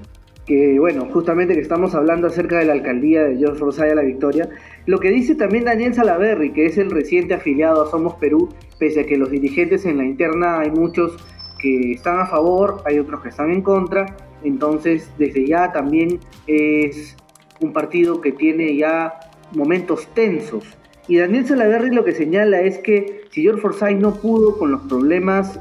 que, 0.45 0.77
bueno, 0.77 1.07
justamente 1.13 1.53
que 1.53 1.61
estamos 1.61 1.95
hablando 1.95 2.27
acerca 2.27 2.57
de 2.57 2.65
la 2.65 2.73
alcaldía 2.73 3.23
de 3.23 3.37
George 3.37 3.59
Rosaya 3.59 3.95
La 3.95 4.01
Victoria, 4.01 4.49
lo 4.87 4.99
que 4.99 5.09
dice 5.09 5.35
también 5.35 5.63
Daniel 5.63 5.93
Salaverry, 5.93 6.51
que 6.51 6.65
es 6.65 6.77
el 6.77 6.91
reciente 6.91 7.35
afiliado 7.35 7.83
a 7.83 7.89
Somos 7.89 8.15
Perú, 8.15 8.49
pese 8.77 9.01
a 9.01 9.05
que 9.05 9.17
los 9.17 9.31
dirigentes 9.31 9.85
en 9.85 9.99
la 9.99 10.05
interna 10.05 10.59
hay 10.59 10.71
muchos 10.71 11.15
que 11.61 11.93
están 11.93 12.19
a 12.19 12.25
favor, 12.25 12.81
hay 12.85 12.99
otros 12.99 13.21
que 13.21 13.29
están 13.29 13.51
en 13.51 13.61
contra, 13.61 14.15
entonces 14.43 15.11
desde 15.17 15.45
ya 15.45 15.71
también 15.71 16.19
es 16.47 17.15
un 17.59 17.73
partido 17.73 18.21
que 18.21 18.31
tiene 18.31 18.75
ya 18.75 19.19
momentos 19.53 20.07
tensos. 20.13 20.65
Y 21.07 21.17
Daniel 21.17 21.45
Salaverry 21.45 21.91
lo 21.91 22.03
que 22.03 22.13
señala 22.13 22.61
es 22.61 22.79
que 22.79 23.21
si 23.31 23.41
George 23.43 23.61
Forsyth 23.61 23.97
no 23.97 24.15
pudo 24.15 24.57
con 24.57 24.71
los 24.71 24.81
problemas 24.81 25.59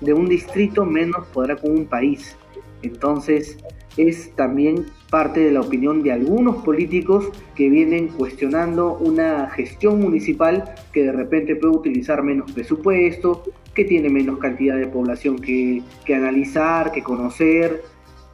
de 0.00 0.12
un 0.12 0.28
distrito, 0.28 0.84
menos 0.84 1.26
podrá 1.28 1.56
con 1.56 1.72
un 1.72 1.86
país. 1.86 2.36
Entonces, 2.82 3.58
es 3.96 4.34
también 4.36 4.86
parte 5.10 5.40
de 5.40 5.50
la 5.50 5.60
opinión 5.60 6.02
de 6.02 6.12
algunos 6.12 6.62
políticos 6.62 7.30
que 7.56 7.68
vienen 7.68 8.08
cuestionando 8.08 8.94
una 8.94 9.50
gestión 9.50 10.00
municipal 10.00 10.74
que 10.92 11.02
de 11.02 11.12
repente 11.12 11.56
puede 11.56 11.76
utilizar 11.76 12.22
menos 12.22 12.52
presupuesto, 12.52 13.42
que 13.78 13.84
tiene 13.84 14.08
menos 14.08 14.40
cantidad 14.40 14.76
de 14.76 14.88
población 14.88 15.38
que, 15.38 15.84
analizar, 16.12 16.90
que 16.90 17.00
conocer, 17.00 17.84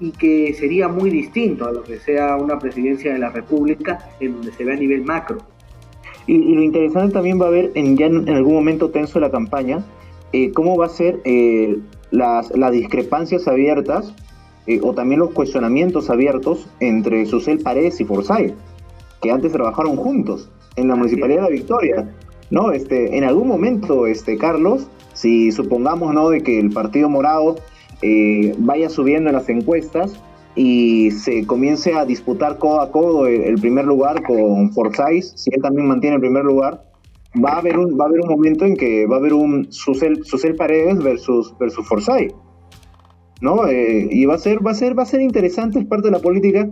y 0.00 0.10
que 0.10 0.54
sería 0.54 0.88
muy 0.88 1.10
distinto 1.10 1.68
a 1.68 1.72
lo 1.72 1.82
que 1.82 1.98
sea 1.98 2.36
una 2.36 2.58
presidencia 2.58 3.12
de 3.12 3.18
la 3.18 3.28
República 3.28 4.08
en 4.20 4.32
donde 4.32 4.52
se 4.52 4.64
ve 4.64 4.72
a 4.72 4.76
nivel 4.76 5.04
macro. 5.04 5.36
Y, 6.26 6.38
lo 6.38 6.62
interesante 6.62 7.12
también 7.12 7.38
va 7.38 7.48
a 7.48 7.50
ver 7.50 7.72
en, 7.74 7.94
ya 7.98 8.06
en, 8.06 8.26
algún 8.30 8.54
momento 8.54 8.88
tenso 8.88 9.20
de 9.20 9.26
la 9.26 9.30
campaña 9.30 9.84
eh, 10.32 10.50
cómo 10.52 10.78
va 10.78 10.86
a 10.86 10.88
ser 10.88 11.20
eh, 11.24 11.76
las, 12.10 12.50
las 12.56 12.72
discrepancias 12.72 13.46
abiertas 13.46 14.14
eh, 14.66 14.80
o 14.82 14.94
también 14.94 15.20
los 15.20 15.32
cuestionamientos 15.32 16.08
abiertos 16.08 16.70
entre 16.80 17.26
Susel 17.26 17.58
Paredes 17.58 18.00
y 18.00 18.06
Forsyth, 18.06 18.54
que 19.20 19.30
antes 19.30 19.52
trabajaron 19.52 19.96
juntos 19.96 20.50
en 20.76 20.88
la 20.88 20.96
Municipalidad 20.96 21.42
de 21.42 21.50
La 21.50 21.54
Victoria. 21.54 22.08
¿no? 22.50 22.72
Este, 22.72 23.16
en 23.16 23.24
algún 23.24 23.48
momento, 23.48 24.06
este, 24.06 24.38
Carlos, 24.38 24.88
si 25.14 25.50
supongamos 25.52 26.12
¿no? 26.12 26.28
de 26.28 26.42
que 26.42 26.61
el 26.61 26.71
Partido 26.71 27.09
Morado 27.09 27.56
eh, 28.02 28.54
vaya 28.59 28.90
subiendo 28.90 29.30
en 29.30 29.37
las 29.37 29.49
encuestas 29.49 30.21
y 30.56 31.11
se 31.11 31.47
comience 31.47 31.94
a 31.94 32.04
disputar 32.04 32.59
codo 32.59 32.80
a 32.80 32.90
codo 32.92 33.26
el, 33.26 33.59
primer 33.61 33.87
lugar 33.87 34.23
con 34.23 34.73
Forsyth, 34.73 35.37
si 35.37 35.50
él 35.52 35.62
también 35.62 35.88
mantiene 35.88 36.16
el 36.16 36.21
primer 36.21 36.44
lugar, 36.44 36.85
va 37.42 37.54
a 37.54 37.59
haber 37.59 37.78
un, 37.78 37.99
va 37.99 38.04
a 38.04 38.09
haber 38.09 38.21
un 38.21 38.28
momento 38.28 38.64
en 38.64 38.76
que 38.76 39.06
va 39.06 39.16
a 39.16 39.18
haber 39.18 39.33
un 39.33 39.73
Susel, 39.73 40.25
Susel 40.25 40.54
Paredes 40.54 40.99
versus, 40.99 41.56
versus 41.59 41.87
Forsyth. 41.88 42.35
¿no? 43.40 43.66
Eh, 43.66 44.09
y 44.11 44.26
va 44.26 44.35
a 44.35 44.38
ser, 44.38 44.64
va 44.64 44.71
a 44.71 44.75
ser, 44.75 44.97
va 44.97 45.02
a 45.02 45.06
ser 45.06 45.21
interesante, 45.21 45.78
es 45.78 45.87
parte 45.87 46.09
de 46.09 46.12
la 46.12 46.21
política, 46.21 46.68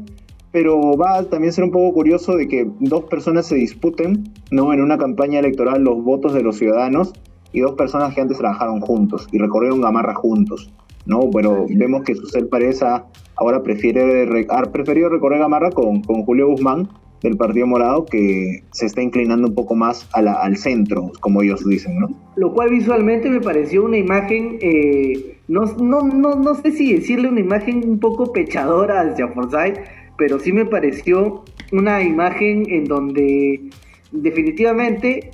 pero 0.53 0.97
va 0.97 1.19
a 1.19 1.25
también 1.25 1.53
ser 1.53 1.65
un 1.65 1.71
poco 1.71 1.93
curioso 1.93 2.37
de 2.37 2.47
que 2.47 2.71
dos 2.81 3.05
personas 3.05 3.47
se 3.47 3.57
disputen, 3.57 4.33
¿no? 4.51 4.73
En 4.73 4.83
una 4.83 4.99
campaña 4.99 5.41
electoral 5.41 5.83
los 5.83 6.05
votos 6.05 6.35
de 6.35 6.43
los 6.43 6.57
ciudadanos 6.57 7.15
y 7.53 7.61
dos 7.61 7.73
personas 7.73 8.15
que 8.15 8.21
antes 8.21 8.39
trabajaron 8.39 8.81
juntos 8.81 9.29
y 9.33 9.39
recorrieron 9.39 9.81
Gamarra 9.81 10.15
juntos, 10.15 10.73
¿no? 11.07 11.31
Pero 11.33 11.67
vemos 11.69 12.03
que 12.03 12.15
Susel 12.15 12.49
Pareza 12.49 13.05
ahora 13.37 13.63
prefiere, 13.63 14.47
ha 14.49 14.63
preferido 14.63 15.09
recorrer 15.09 15.41
Gamarra 15.41 15.71
con, 15.71 16.03
con 16.03 16.25
Julio 16.25 16.49
Guzmán 16.49 16.89
del 17.23 17.37
Partido 17.37 17.67
Morado 17.67 18.05
que 18.05 18.65
se 18.73 18.87
está 18.87 19.01
inclinando 19.01 19.49
un 19.49 19.55
poco 19.55 19.75
más 19.75 20.09
al 20.13 20.57
centro, 20.57 21.13
como 21.21 21.43
ellos 21.43 21.65
dicen, 21.65 21.99
¿no? 21.99 22.09
Lo 22.37 22.53
cual 22.53 22.71
visualmente 22.71 23.31
me 23.31 23.41
pareció 23.41 23.85
una 23.85 23.97
imagen, 23.97 24.59
eh, 24.61 25.39
no, 25.49 25.65
no, 25.65 26.03
no, 26.03 26.35
no 26.35 26.55
sé 26.57 26.73
si 26.73 26.95
decirle 26.95 27.29
una 27.29 27.41
imagen 27.41 27.89
un 27.89 28.01
poco 28.01 28.33
pechadora 28.33 29.03
hacia 29.03 29.29
Forsyth, 29.29 29.79
pero 30.19 30.39
sí 30.39 30.53
me 30.53 30.67
pareció 30.67 31.45
una 31.71 32.03
imagen 32.03 32.65
en 32.69 32.85
donde 32.85 33.71
definitivamente 34.11 35.31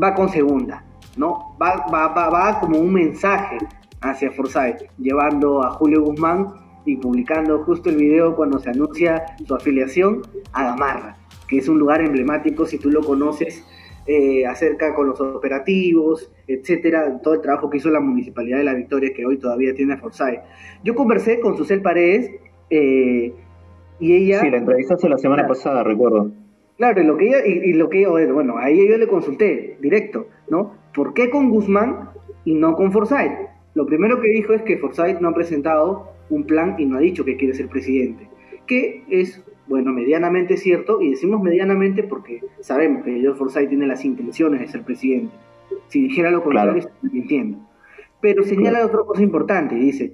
va 0.00 0.14
con 0.14 0.28
segunda, 0.28 0.84
¿no? 1.16 1.56
Va, 1.60 1.86
va, 1.92 2.08
va, 2.08 2.30
va 2.30 2.60
como 2.60 2.78
un 2.78 2.92
mensaje 2.92 3.58
hacia 4.00 4.30
Forsyth, 4.30 4.82
llevando 4.98 5.62
a 5.62 5.70
Julio 5.70 6.02
Guzmán 6.02 6.46
y 6.84 6.96
publicando 6.96 7.62
justo 7.64 7.90
el 7.90 7.96
video 7.96 8.34
cuando 8.34 8.58
se 8.58 8.70
anuncia 8.70 9.24
su 9.46 9.54
afiliación 9.54 10.22
a 10.52 10.64
Gamarra, 10.64 11.16
que 11.48 11.58
es 11.58 11.68
un 11.68 11.78
lugar 11.78 12.00
emblemático 12.00 12.64
si 12.64 12.78
tú 12.78 12.90
lo 12.90 13.02
conoces 13.02 13.64
eh, 14.06 14.46
acerca 14.46 14.94
con 14.94 15.08
los 15.08 15.20
operativos, 15.20 16.32
etcétera, 16.48 17.20
todo 17.22 17.34
el 17.34 17.40
trabajo 17.42 17.68
que 17.68 17.76
hizo 17.76 17.90
la 17.90 18.00
Municipalidad 18.00 18.58
de 18.58 18.64
La 18.64 18.74
Victoria 18.74 19.12
que 19.14 19.26
hoy 19.26 19.38
todavía 19.38 19.74
tiene 19.74 19.96
Forsyth. 19.98 20.40
Yo 20.82 20.94
conversé 20.94 21.38
con 21.38 21.56
Susel 21.56 21.82
Paredes 21.82 22.30
eh, 22.70 23.34
y 23.98 24.14
ella... 24.14 24.40
Sí, 24.40 24.50
la 24.50 24.56
entrevista 24.56 24.96
fue 24.96 25.10
la 25.10 25.18
semana 25.18 25.46
pasada, 25.46 25.84
recuerdo. 25.84 26.30
Claro, 26.78 27.02
y 27.02 27.04
lo 27.04 27.18
que 27.18 27.26
ella, 27.26 27.46
y, 27.46 27.74
lo 27.74 27.90
que 27.90 28.06
bueno, 28.06 28.56
ahí 28.56 28.88
yo 28.88 28.96
le 28.96 29.06
consulté 29.06 29.76
directo, 29.80 30.28
¿no? 30.48 30.79
¿Por 30.94 31.14
qué 31.14 31.30
con 31.30 31.50
Guzmán 31.50 32.10
y 32.44 32.54
no 32.54 32.74
con 32.74 32.92
Forsyth? 32.92 33.32
Lo 33.74 33.86
primero 33.86 34.20
que 34.20 34.28
dijo 34.28 34.52
es 34.52 34.62
que 34.62 34.78
Forsyth 34.78 35.20
no 35.20 35.28
ha 35.28 35.34
presentado 35.34 36.10
un 36.30 36.44
plan 36.44 36.76
y 36.78 36.86
no 36.86 36.96
ha 36.96 37.00
dicho 37.00 37.24
que 37.24 37.36
quiere 37.36 37.54
ser 37.54 37.68
presidente, 37.68 38.28
que 38.66 39.04
es, 39.08 39.44
bueno, 39.68 39.92
medianamente 39.92 40.56
cierto, 40.56 41.00
y 41.00 41.10
decimos 41.10 41.40
medianamente 41.42 42.02
porque 42.02 42.40
sabemos 42.60 43.04
que 43.04 43.20
George 43.20 43.38
Forsyth 43.38 43.68
tiene 43.68 43.86
las 43.86 44.04
intenciones 44.04 44.60
de 44.60 44.68
ser 44.68 44.82
presidente. 44.82 45.34
Si 45.88 46.00
dijera 46.02 46.30
lo 46.30 46.42
contrario, 46.42 46.82
claro. 46.82 47.14
entiendo. 47.14 47.58
Pero 48.20 48.42
señala 48.42 48.84
otra 48.84 49.00
cosa 49.06 49.22
importante, 49.22 49.74
dice, 49.76 50.12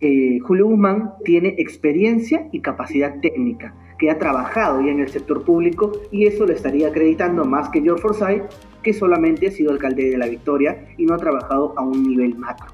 eh, 0.00 0.38
Julio 0.40 0.66
Guzmán 0.66 1.12
tiene 1.24 1.54
experiencia 1.58 2.48
y 2.52 2.60
capacidad 2.60 3.20
técnica, 3.20 3.74
que 4.00 4.10
ha 4.10 4.18
trabajado 4.18 4.80
ya 4.80 4.90
en 4.90 5.00
el 5.00 5.10
sector 5.10 5.44
público 5.44 5.92
y 6.10 6.26
eso 6.26 6.46
le 6.46 6.54
estaría 6.54 6.88
acreditando 6.88 7.44
más 7.44 7.68
que 7.68 7.82
George 7.82 8.00
Forsyth, 8.00 8.42
que 8.82 8.94
solamente 8.94 9.48
ha 9.48 9.50
sido 9.50 9.70
alcalde 9.70 10.08
de 10.08 10.16
la 10.16 10.26
Victoria 10.26 10.86
y 10.96 11.04
no 11.04 11.14
ha 11.14 11.18
trabajado 11.18 11.74
a 11.76 11.82
un 11.82 12.08
nivel 12.08 12.34
macro. 12.36 12.72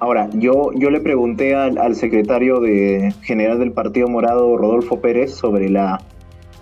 Ahora, 0.00 0.28
yo, 0.34 0.72
yo 0.74 0.90
le 0.90 1.00
pregunté 1.00 1.54
al, 1.54 1.94
secretario 1.94 2.60
general 3.22 3.60
del 3.60 3.72
Partido 3.72 4.08
Morado, 4.08 4.56
Rodolfo 4.56 5.00
Pérez, 5.00 5.34
sobre 5.34 5.68
la, 5.68 6.00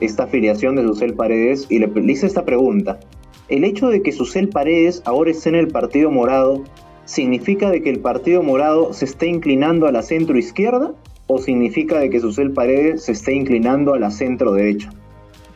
esta 0.01 0.25
afiliación 0.25 0.77
de 0.77 0.83
Susel 0.83 1.15
Paredes 1.15 1.67
y 1.71 1.79
le, 1.79 1.91
hice 2.13 2.27
esta 2.27 2.45
pregunta. 2.45 3.01
¿El 3.49 3.65
hecho 3.65 3.89
de 3.89 4.03
que 4.03 4.13
Susel 4.13 4.49
Paredes 4.49 5.03
ahora 5.07 5.31
esté 5.31 5.49
en 5.49 5.57
el 5.57 5.69
Partido 5.69 6.11
Morado 6.11 6.63
significa 7.07 7.71
de 7.71 7.83
que 7.83 7.91
el 7.91 8.01
Partido 8.01 8.43
Morado 8.43 8.93
se 8.93 9.07
esté 9.07 9.27
inclinando 9.29 9.87
a 9.87 9.93
la 9.93 10.03
centro 10.03 10.39
izquierda 10.39 10.93
o 11.33 11.39
significa 11.39 11.99
de 11.99 12.11
que 12.11 12.21
Susel 12.21 12.53
Paredes 12.53 13.05
se 13.05 13.13
esté 13.13 13.35
inclinando 13.35 13.95
a 13.95 13.99
la 13.99 14.11
centro 14.11 14.53
derecha? 14.53 14.91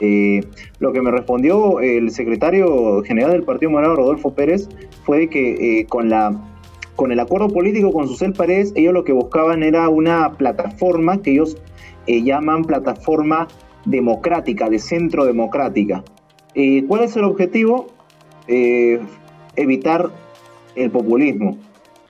Eh, 0.00 0.42
lo 0.78 0.92
que 0.92 1.02
me 1.02 1.10
respondió 1.10 1.80
el 1.80 2.10
secretario 2.10 3.02
general 3.02 3.32
del 3.32 3.42
Partido 3.42 3.70
Morado, 3.70 3.96
Rodolfo 3.96 4.34
Pérez, 4.34 4.68
fue 5.04 5.28
que 5.28 5.80
eh, 5.80 5.86
con 5.86 6.08
la 6.08 6.40
con 6.96 7.10
el 7.10 7.18
acuerdo 7.18 7.48
político 7.48 7.92
con 7.92 8.06
Susel 8.06 8.32
Paredes, 8.32 8.72
ellos 8.76 8.94
lo 8.94 9.04
que 9.04 9.12
buscaban 9.12 9.62
era 9.62 9.88
una 9.88 10.32
plataforma 10.34 11.20
que 11.20 11.32
ellos 11.32 11.56
eh, 12.06 12.22
llaman 12.22 12.64
plataforma 12.64 13.48
democrática, 13.84 14.68
de 14.68 14.78
centro 14.78 15.24
democrática. 15.24 16.04
Eh, 16.54 16.84
¿Cuál 16.86 17.04
es 17.04 17.16
el 17.16 17.24
objetivo? 17.24 17.88
Eh, 18.46 19.00
evitar 19.56 20.10
el 20.76 20.90
populismo, 20.90 21.58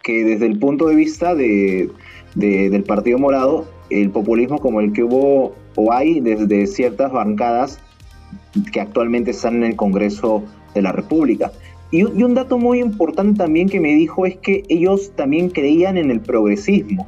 que 0.02 0.24
desde 0.24 0.46
el 0.46 0.58
punto 0.58 0.86
de 0.86 0.96
vista 0.96 1.34
de, 1.34 1.90
del 2.34 2.82
Partido 2.84 3.18
Morado, 3.18 3.66
el 3.90 4.10
populismo 4.10 4.58
como 4.58 4.80
el 4.80 4.92
que 4.92 5.04
hubo 5.04 5.54
o 5.76 5.92
hay 5.92 6.20
desde 6.20 6.66
ciertas 6.66 7.12
bancadas 7.12 7.78
que 8.72 8.80
actualmente 8.80 9.30
están 9.32 9.56
en 9.56 9.64
el 9.64 9.76
Congreso 9.76 10.42
de 10.74 10.82
la 10.82 10.92
República. 10.92 11.52
Y, 11.90 12.02
un 12.02 12.34
dato 12.34 12.58
muy 12.58 12.80
importante 12.80 13.38
también 13.38 13.68
que 13.68 13.80
me 13.80 13.94
dijo 13.94 14.26
es 14.26 14.36
que 14.36 14.64
ellos 14.68 15.12
también 15.14 15.50
creían 15.50 15.96
en 15.96 16.10
el 16.10 16.20
progresismo. 16.20 17.06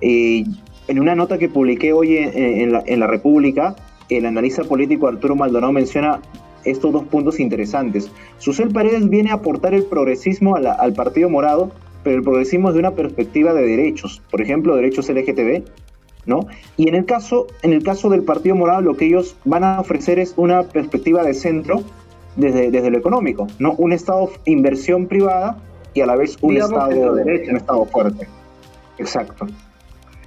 Eh, 0.00 0.44
en 0.88 0.98
una 0.98 1.14
nota 1.14 1.38
que 1.38 1.48
publiqué 1.48 1.92
hoy 1.92 2.16
en, 2.16 2.72
la, 2.72 3.06
República, 3.06 3.76
el 4.08 4.26
analista 4.26 4.64
político 4.64 5.06
Arturo 5.06 5.36
Maldonado 5.36 5.72
menciona 5.72 6.20
estos 6.64 6.92
dos 6.92 7.04
puntos 7.04 7.40
interesantes. 7.40 8.10
Susel 8.38 8.70
Paredes 8.70 9.08
viene 9.08 9.30
a 9.30 9.34
aportar 9.34 9.74
el 9.74 9.84
progresismo 9.84 10.56
al 10.56 10.92
Partido 10.94 11.28
Morado, 11.28 11.70
pero 12.02 12.16
el 12.16 12.22
progresismo 12.22 12.68
es 12.68 12.74
de 12.74 12.80
una 12.80 12.92
perspectiva 12.92 13.52
de 13.54 13.66
derechos, 13.66 14.22
por 14.30 14.40
ejemplo, 14.40 14.76
derechos 14.76 15.08
LGTB, 15.08 15.64
¿no? 16.26 16.46
Y 16.76 16.88
en 16.88 16.94
el 16.94 17.04
caso, 17.04 17.46
en 17.62 17.72
el 17.72 17.82
caso 17.82 18.08
del 18.08 18.22
Partido 18.22 18.54
Morado, 18.54 18.82
lo 18.82 18.96
que 18.96 19.06
ellos 19.06 19.36
van 19.44 19.64
a 19.64 19.80
ofrecer 19.80 20.18
es 20.18 20.34
una 20.36 20.62
perspectiva 20.62 21.22
de 21.22 21.34
centro, 21.34 21.82
desde, 22.36 22.70
desde 22.70 22.90
lo 22.90 22.98
económico, 22.98 23.46
¿no? 23.58 23.72
Un 23.72 23.92
Estado 23.92 24.30
inversión 24.44 25.06
privada 25.06 25.58
y 25.94 26.00
a 26.00 26.06
la 26.06 26.16
vez 26.16 26.38
un, 26.40 26.56
estado, 26.56 27.12
un 27.12 27.56
estado 27.56 27.84
fuerte. 27.86 28.26
Exacto. 28.98 29.46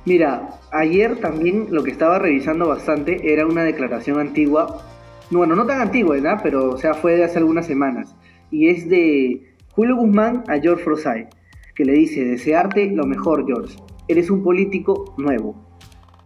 Mira, 0.05 0.49
ayer 0.71 1.19
también 1.19 1.67
lo 1.71 1.83
que 1.83 1.91
estaba 1.91 2.19
revisando 2.19 2.67
bastante 2.67 3.33
era 3.33 3.47
una 3.47 3.63
declaración 3.63 4.19
antigua, 4.19 4.83
bueno, 5.31 5.55
no 5.55 5.65
tan 5.65 5.81
antigua, 5.81 6.15
¿verdad? 6.15 6.39
Pero, 6.43 6.69
o 6.69 6.77
sea, 6.77 6.93
fue 6.93 7.15
de 7.15 7.23
hace 7.23 7.39
algunas 7.39 7.65
semanas, 7.65 8.15
y 8.51 8.69
es 8.69 8.87
de 8.87 9.55
Julio 9.71 9.95
Guzmán 9.95 10.43
a 10.47 10.59
George 10.59 10.83
Forsyth, 10.83 11.29
que 11.75 11.85
le 11.85 11.93
dice, 11.93 12.23
desearte 12.23 12.91
lo 12.91 13.05
mejor, 13.05 13.45
George, 13.45 13.77
eres 14.07 14.29
un 14.29 14.43
político 14.43 15.13
nuevo. 15.17 15.55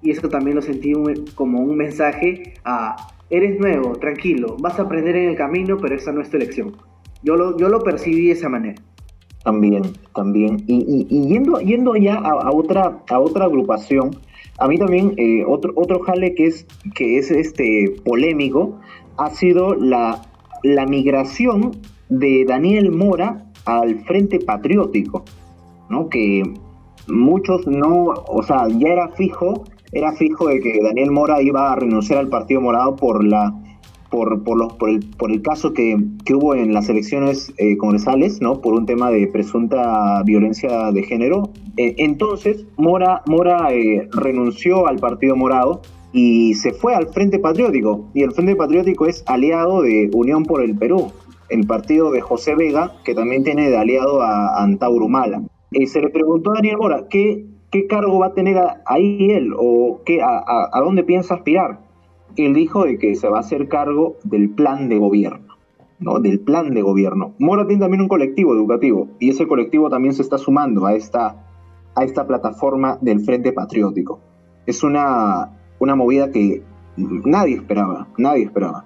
Y 0.02 0.12
eso 0.12 0.30
también 0.30 0.56
lo 0.56 0.62
sentí 0.62 0.94
como 1.36 1.60
un 1.60 1.76
mensaje 1.76 2.54
a 2.64 2.96
eres 3.30 3.60
nuevo, 3.60 3.94
tranquilo, 3.94 4.56
vas 4.60 4.80
a 4.80 4.84
aprender 4.84 5.16
en 5.16 5.30
el 5.30 5.36
camino, 5.36 5.78
pero 5.78 5.96
esa 5.96 6.12
no 6.12 6.22
es 6.22 6.30
tu 6.30 6.38
elección. 6.38 6.76
Yo 7.22 7.36
lo, 7.36 7.58
yo 7.58 7.70
lo 7.70 7.82
percibí 7.82 8.28
de 8.28 8.32
esa 8.32 8.50
manera. 8.50 8.82
También, 9.44 9.84
también. 10.16 10.64
Y, 10.68 11.28
yendo, 11.28 11.60
yendo 11.60 11.96
ya 11.96 12.16
a, 12.16 12.52
otra, 12.52 13.04
a 13.10 13.20
otra 13.20 13.46
agrupación, 13.46 14.12
a 14.58 14.68
mí 14.68 14.78
también 14.78 15.14
eh, 15.18 15.44
otro, 15.46 15.74
otro 15.76 16.00
jale 16.00 16.34
que 16.34 16.46
es, 16.46 16.66
que 16.96 17.18
es 17.18 17.30
este 17.32 17.96
polémico 18.04 18.80
ha 19.18 19.30
sido 19.30 19.76
la 19.76 20.30
la 20.64 20.86
migración 20.86 21.72
de 22.10 22.46
Daniel 22.46 22.92
Mora 22.92 23.46
al 23.66 24.00
Frente 24.06 24.40
Patriótico, 24.40 25.26
¿no? 25.90 26.10
Que 26.10 26.44
muchos 27.08 27.68
no, 27.68 28.14
o 28.28 28.44
sea, 28.44 28.68
ya 28.70 28.90
era 28.90 29.10
fijo, 29.10 29.64
era 29.92 30.14
fijo 30.14 30.48
de 30.48 30.60
que 30.60 30.80
Daniel 30.82 31.12
Mora 31.12 31.42
iba 31.42 31.72
a 31.72 31.76
renunciar 31.76 32.20
al 32.20 32.30
Partido 32.30 32.62
Morado 32.62 32.96
por 32.96 33.24
la 33.24 33.54
por, 34.10 34.44
por, 34.44 34.58
los, 34.58 34.74
por, 34.74 34.90
el, 34.90 35.00
por 35.18 35.32
el 35.32 35.42
caso 35.42 35.74
que, 35.74 35.98
que 36.26 36.34
hubo 36.34 36.56
en 36.56 36.74
las 36.74 36.90
elecciones 36.90 37.54
eh, 37.58 37.78
congresales, 37.78 38.42
¿no? 38.42 38.62
Por 38.62 38.74
un 38.74 38.86
tema 38.86 39.12
de 39.12 39.28
presunta 39.28 40.24
violencia 40.24 40.92
de 40.92 41.04
género. 41.04 41.52
Eh, 41.78 41.96
entonces, 41.98 42.66
Mora, 42.78 43.22
Mora 43.28 43.72
eh, 43.72 44.08
renunció 44.12 44.88
al 44.88 44.98
Partido 44.98 45.36
Morado 45.36 45.82
y 46.12 46.56
se 46.56 46.74
fue 46.74 46.96
al 46.96 47.08
Frente 47.10 47.40
Patriótico. 47.40 48.10
Y 48.14 48.24
el 48.24 48.32
Frente 48.32 48.56
Patriótico 48.56 49.06
es 49.06 49.24
aliado 49.28 49.82
de 49.84 50.10
Unión 50.14 50.44
por 50.44 50.64
el 50.64 50.76
Perú, 50.76 51.12
el 51.50 51.68
partido 51.68 52.12
de 52.12 52.22
José 52.22 52.56
Vega, 52.56 52.94
que 53.04 53.14
también 53.14 53.44
tiene 53.44 53.70
de 53.70 53.78
aliado 53.78 54.22
a 54.22 54.62
Antauro 54.62 55.08
Mala. 55.72 55.88
se 55.88 56.02
le 56.02 56.10
preguntó 56.10 56.52
a 56.52 56.56
Daniel 56.56 56.78
Mora, 56.78 57.08
¿qué, 57.10 57.46
qué 57.72 57.88
cargo 57.88 58.20
va 58.20 58.28
a 58.28 58.34
tener 58.34 58.58
ahí 58.86 59.32
él 59.32 59.54
o 59.58 60.02
qué, 60.06 60.22
a, 60.22 60.70
a 60.72 60.82
dónde 60.82 61.04
piensa 61.04 61.36
aspirar? 61.36 61.90
él 62.46 62.54
dijo 62.54 62.86
de 62.86 62.98
que 62.98 63.16
se 63.16 63.28
va 63.28 63.38
a 63.38 63.42
hacer 63.42 63.68
cargo 63.68 64.18
del 64.24 64.50
plan 64.50 64.90
de 64.90 64.98
gobierno, 64.98 65.58
¿no? 66.00 66.20
Del 66.20 66.40
plan 66.40 66.74
de 66.74 66.82
gobierno. 66.82 67.34
Mora 67.40 67.66
tiene 67.68 67.82
también 67.82 68.02
un 68.02 68.08
colectivo 68.08 68.54
educativo 68.54 69.10
y 69.20 69.30
ese 69.30 69.48
colectivo 69.48 69.90
también 69.90 70.14
se 70.14 70.22
está 70.22 70.38
sumando 70.38 70.86
a 70.86 70.94
esta, 70.94 71.36
a 71.96 72.04
esta 72.04 72.28
plataforma 72.28 72.98
del 73.02 73.22
Frente 73.22 73.52
Patriótico. 73.52 74.20
Es 74.66 74.84
una, 74.84 75.50
una 75.80 75.96
movida 75.96 76.32
que 76.32 76.62
nadie 76.98 77.56
esperaba, 77.56 78.08
nadie 78.18 78.44
esperaba. 78.44 78.86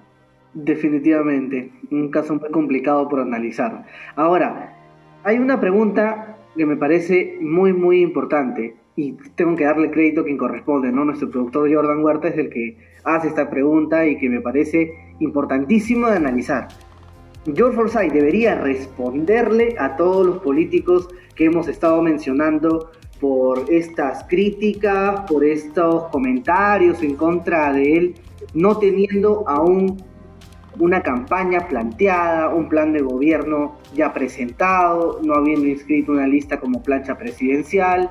Definitivamente, 0.54 1.72
un 1.90 2.10
caso 2.10 2.36
muy 2.36 2.50
complicado 2.50 3.08
por 3.08 3.20
analizar. 3.20 3.84
Ahora, 4.14 4.76
hay 5.24 5.38
una 5.38 5.60
pregunta 5.60 6.36
que 6.56 6.66
me 6.66 6.76
parece 6.76 7.38
muy, 7.40 7.72
muy 7.72 8.00
importante 8.00 8.76
y 8.96 9.12
tengo 9.34 9.56
que 9.56 9.64
darle 9.64 9.90
crédito 9.90 10.20
a 10.20 10.24
quien 10.24 10.38
corresponde, 10.38 10.92
¿no? 10.92 11.04
Nuestro 11.04 11.30
productor 11.30 11.72
Jordan 11.72 12.04
Huerta 12.04 12.28
es 12.28 12.38
el 12.38 12.50
que 12.50 12.76
hace 13.04 13.28
esta 13.28 13.50
pregunta 13.50 14.06
y 14.06 14.16
que 14.18 14.28
me 14.28 14.40
parece 14.40 14.92
importantísimo 15.20 16.08
de 16.08 16.16
analizar. 16.16 16.68
George 17.54 17.76
Forsyth 17.76 18.12
debería 18.12 18.60
responderle 18.60 19.74
a 19.78 19.96
todos 19.96 20.26
los 20.26 20.38
políticos 20.38 21.08
que 21.34 21.46
hemos 21.46 21.68
estado 21.68 22.00
mencionando 22.00 22.90
por 23.20 23.64
estas 23.70 24.24
críticas, 24.28 25.20
por 25.28 25.44
estos 25.44 26.04
comentarios 26.10 27.02
en 27.02 27.16
contra 27.16 27.72
de 27.72 27.96
él, 27.96 28.14
no 28.54 28.78
teniendo 28.78 29.46
aún 29.48 29.96
una 30.78 31.02
campaña 31.02 31.68
planteada, 31.68 32.48
un 32.48 32.68
plan 32.68 32.92
de 32.92 33.02
gobierno 33.02 33.76
ya 33.94 34.12
presentado, 34.12 35.20
no 35.22 35.34
habiendo 35.34 35.66
inscrito 35.66 36.12
una 36.12 36.26
lista 36.26 36.58
como 36.58 36.82
plancha 36.82 37.16
presidencial, 37.16 38.10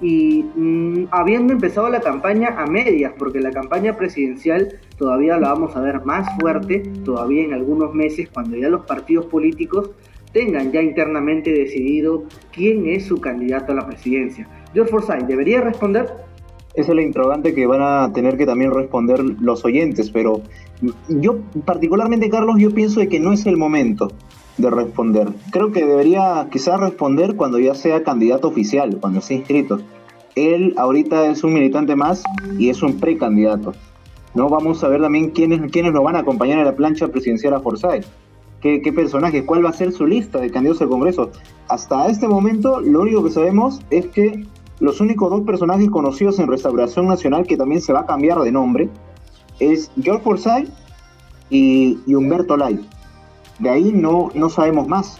y 0.00 0.44
mm, 0.54 1.08
habiendo 1.10 1.52
empezado 1.52 1.88
la 1.88 2.00
campaña 2.00 2.54
a 2.58 2.66
medias, 2.66 3.12
porque 3.18 3.40
la 3.40 3.50
campaña 3.50 3.96
presidencial 3.96 4.78
todavía 4.98 5.38
la 5.38 5.52
vamos 5.52 5.74
a 5.76 5.80
ver 5.80 6.04
más 6.04 6.28
fuerte, 6.38 6.80
todavía 7.04 7.44
en 7.44 7.54
algunos 7.54 7.94
meses, 7.94 8.28
cuando 8.28 8.56
ya 8.56 8.68
los 8.68 8.84
partidos 8.84 9.26
políticos 9.26 9.90
tengan 10.32 10.70
ya 10.70 10.82
internamente 10.82 11.50
decidido 11.50 12.24
quién 12.52 12.86
es 12.86 13.06
su 13.06 13.20
candidato 13.20 13.72
a 13.72 13.76
la 13.76 13.86
presidencia. 13.86 14.46
George 14.74 14.90
Forsyth, 14.90 15.26
¿debería 15.26 15.62
responder? 15.62 16.25
Es 16.76 16.88
la 16.88 17.02
interrogante 17.02 17.54
que 17.54 17.66
van 17.66 17.80
a 17.82 18.12
tener 18.12 18.36
que 18.36 18.44
también 18.44 18.70
responder 18.70 19.24
los 19.40 19.64
oyentes, 19.64 20.10
pero 20.10 20.42
yo 21.08 21.38
particularmente, 21.64 22.28
Carlos, 22.28 22.56
yo 22.58 22.70
pienso 22.72 23.00
de 23.00 23.08
que 23.08 23.18
no 23.18 23.32
es 23.32 23.46
el 23.46 23.56
momento 23.56 24.12
de 24.58 24.70
responder. 24.70 25.28
Creo 25.50 25.72
que 25.72 25.84
debería 25.84 26.48
quizás 26.50 26.78
responder 26.78 27.34
cuando 27.36 27.58
ya 27.58 27.74
sea 27.74 28.02
candidato 28.02 28.48
oficial, 28.48 28.98
cuando 29.00 29.20
esté 29.20 29.34
inscrito. 29.34 29.80
Él 30.34 30.74
ahorita 30.76 31.30
es 31.30 31.44
un 31.44 31.54
militante 31.54 31.96
más 31.96 32.22
y 32.58 32.68
es 32.68 32.82
un 32.82 32.98
precandidato. 32.98 33.72
¿no? 34.34 34.50
Vamos 34.50 34.84
a 34.84 34.88
ver 34.88 35.00
también 35.00 35.30
quiénes, 35.30 35.70
quiénes 35.72 35.92
lo 35.92 36.02
van 36.02 36.16
a 36.16 36.20
acompañar 36.20 36.58
en 36.58 36.66
la 36.66 36.76
plancha 36.76 37.08
presidencial 37.08 37.54
a 37.54 37.60
Forsyth. 37.60 38.04
¿Qué, 38.60 38.82
¿Qué 38.82 38.92
personajes? 38.92 39.44
¿Cuál 39.44 39.64
va 39.64 39.70
a 39.70 39.72
ser 39.72 39.92
su 39.92 40.06
lista 40.06 40.38
de 40.40 40.50
candidatos 40.50 40.82
al 40.82 40.88
Congreso? 40.88 41.30
Hasta 41.68 42.08
este 42.08 42.28
momento, 42.28 42.80
lo 42.80 43.00
único 43.00 43.24
que 43.24 43.30
sabemos 43.30 43.80
es 43.90 44.06
que 44.06 44.46
los 44.80 45.00
únicos 45.00 45.30
dos 45.30 45.42
personajes 45.42 45.90
conocidos 45.90 46.38
en 46.38 46.48
Restauración 46.48 47.06
Nacional, 47.06 47.46
que 47.46 47.56
también 47.56 47.80
se 47.80 47.92
va 47.92 48.00
a 48.00 48.06
cambiar 48.06 48.40
de 48.40 48.52
nombre, 48.52 48.88
es 49.58 49.90
George 50.00 50.22
Forsyth 50.22 50.68
y, 51.50 51.98
Humberto 52.14 52.56
Lai. 52.56 52.80
De 53.58 53.70
ahí 53.70 53.92
no, 53.92 54.30
no 54.34 54.48
sabemos 54.50 54.86
más. 54.86 55.18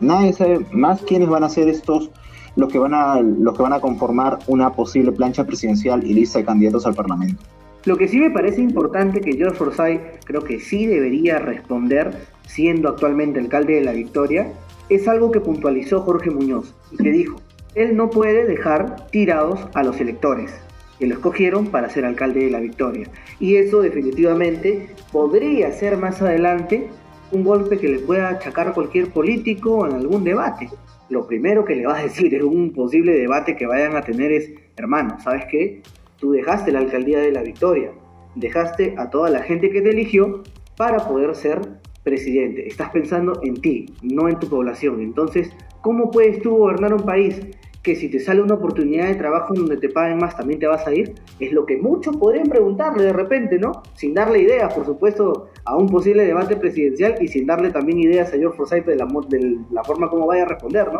Nadie 0.00 0.32
sabe 0.32 0.64
más 0.72 1.02
quiénes 1.02 1.28
van 1.28 1.42
a 1.42 1.48
ser 1.48 1.68
estos 1.68 2.10
los 2.54 2.72
que 2.72 2.78
van 2.78 2.94
a 2.94 3.20
los 3.20 3.54
que 3.54 3.62
van 3.62 3.74
a 3.74 3.80
conformar 3.80 4.38
una 4.46 4.72
posible 4.72 5.12
plancha 5.12 5.44
presidencial 5.44 6.04
y 6.04 6.14
lista 6.14 6.38
de 6.38 6.46
candidatos 6.46 6.86
al 6.86 6.94
Parlamento. 6.94 7.42
Lo 7.84 7.96
que 7.96 8.08
sí 8.08 8.18
me 8.18 8.30
parece 8.30 8.62
importante 8.62 9.20
que 9.20 9.36
George 9.36 9.56
Forsyth 9.56 10.24
creo 10.24 10.42
que 10.42 10.58
sí 10.58 10.86
debería 10.86 11.38
responder, 11.38 12.26
siendo 12.46 12.88
actualmente 12.88 13.38
alcalde 13.38 13.74
de 13.74 13.82
la 13.82 13.92
Victoria, 13.92 14.52
es 14.88 15.06
algo 15.06 15.30
que 15.30 15.40
puntualizó 15.40 16.00
Jorge 16.00 16.30
Muñoz 16.30 16.74
y 16.90 16.96
que 16.96 17.10
dijo, 17.10 17.36
él 17.76 17.94
no 17.94 18.08
puede 18.08 18.46
dejar 18.46 19.08
tirados 19.10 19.68
a 19.74 19.82
los 19.82 20.00
electores 20.00 20.52
que 20.98 21.06
lo 21.06 21.14
escogieron 21.14 21.66
para 21.66 21.90
ser 21.90 22.06
alcalde 22.06 22.44
de 22.44 22.50
la 22.50 22.58
Victoria. 22.58 23.06
Y 23.38 23.56
eso 23.56 23.82
definitivamente 23.82 24.88
podría 25.12 25.70
ser 25.72 25.98
más 25.98 26.22
adelante 26.22 26.88
un 27.32 27.44
golpe 27.44 27.76
que 27.76 27.88
le 27.88 27.98
pueda 27.98 28.30
achacar 28.30 28.72
cualquier 28.72 29.12
político 29.12 29.86
en 29.86 29.94
algún 29.94 30.24
debate. 30.24 30.70
Lo 31.10 31.26
primero 31.26 31.66
que 31.66 31.76
le 31.76 31.86
va 31.86 31.98
a 31.98 32.02
decir 32.02 32.34
en 32.34 32.44
un 32.44 32.72
posible 32.72 33.12
debate 33.12 33.56
que 33.56 33.66
vayan 33.66 33.94
a 33.94 34.00
tener 34.00 34.32
es, 34.32 34.50
hermano, 34.76 35.18
¿sabes 35.20 35.44
qué? 35.50 35.82
Tú 36.18 36.32
dejaste 36.32 36.72
la 36.72 36.78
alcaldía 36.78 37.18
de 37.18 37.32
la 37.32 37.42
victoria, 37.42 37.92
dejaste 38.34 38.94
a 38.96 39.10
toda 39.10 39.28
la 39.28 39.42
gente 39.42 39.68
que 39.68 39.82
te 39.82 39.90
eligió 39.90 40.42
para 40.78 41.06
poder 41.06 41.34
ser 41.34 41.60
presidente. 42.04 42.66
Estás 42.66 42.88
pensando 42.90 43.38
en 43.42 43.60
ti, 43.60 43.86
no 44.00 44.28
en 44.28 44.38
tu 44.38 44.48
población. 44.48 45.00
Entonces, 45.00 45.50
¿cómo 45.82 46.10
puedes 46.10 46.40
tú 46.40 46.56
gobernar 46.56 46.94
un 46.94 47.04
país 47.04 47.40
que 47.86 47.94
si 47.94 48.08
te 48.08 48.18
sale 48.18 48.42
una 48.42 48.54
oportunidad 48.54 49.06
de 49.06 49.14
trabajo 49.14 49.54
en 49.54 49.60
donde 49.60 49.76
te 49.76 49.88
paguen 49.88 50.18
más, 50.18 50.36
también 50.36 50.58
te 50.58 50.66
vas 50.66 50.84
a 50.88 50.92
ir? 50.92 51.14
Es 51.38 51.52
lo 51.52 51.64
que 51.64 51.76
muchos 51.76 52.16
podrían 52.16 52.48
preguntarle 52.48 53.04
de 53.04 53.12
repente, 53.12 53.60
¿no? 53.60 53.84
Sin 53.94 54.12
darle 54.12 54.40
ideas, 54.40 54.74
por 54.74 54.84
supuesto, 54.84 55.50
a 55.64 55.76
un 55.76 55.88
posible 55.88 56.26
debate 56.26 56.56
presidencial 56.56 57.14
y 57.20 57.28
sin 57.28 57.46
darle 57.46 57.70
también 57.70 58.00
ideas 58.00 58.34
a 58.34 58.38
George 58.38 58.56
Forsyth 58.56 58.86
de 58.86 58.96
la, 58.96 59.06
de 59.28 59.58
la 59.70 59.84
forma 59.84 60.10
como 60.10 60.26
vaya 60.26 60.42
a 60.42 60.46
responder, 60.46 60.92
¿no? 60.92 60.98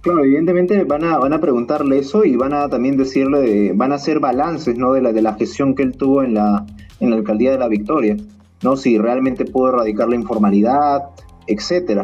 Claro, 0.00 0.24
evidentemente 0.24 0.82
van 0.82 1.04
a, 1.04 1.18
van 1.18 1.32
a 1.34 1.40
preguntarle 1.40 1.98
eso 1.98 2.24
y 2.24 2.34
van 2.34 2.52
a 2.52 2.68
también 2.68 2.96
decirle, 2.96 3.72
van 3.72 3.92
a 3.92 3.94
hacer 3.94 4.18
balances, 4.18 4.76
¿no? 4.76 4.92
De 4.92 5.02
la, 5.02 5.12
de 5.12 5.22
la 5.22 5.34
gestión 5.34 5.76
que 5.76 5.84
él 5.84 5.96
tuvo 5.96 6.24
en 6.24 6.34
la, 6.34 6.66
en 6.98 7.10
la 7.10 7.16
alcaldía 7.16 7.52
de 7.52 7.58
la 7.58 7.68
Victoria, 7.68 8.16
¿no? 8.64 8.76
Si 8.76 8.98
realmente 8.98 9.44
pudo 9.44 9.68
erradicar 9.68 10.08
la 10.08 10.16
informalidad, 10.16 11.04
etcétera 11.46 12.02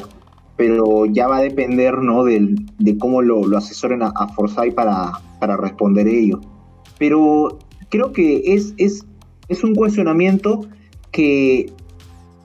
pero 0.61 1.07
ya 1.07 1.27
va 1.27 1.39
a 1.39 1.41
depender 1.41 2.03
¿no? 2.03 2.23
de 2.23 2.99
cómo 2.99 3.23
lo, 3.23 3.57
asesoren 3.57 4.03
a, 4.03 4.09
a 4.09 4.29
Forsyth 4.29 4.75
para, 4.75 5.13
para 5.39 5.57
responder 5.57 6.07
ello. 6.07 6.39
Pero 6.99 7.57
creo 7.89 8.13
que 8.13 8.43
es, 8.45 8.75
es, 8.77 9.07
es 9.49 9.65
un 9.65 9.75
cuestionamiento 9.75 10.67
que 11.13 11.73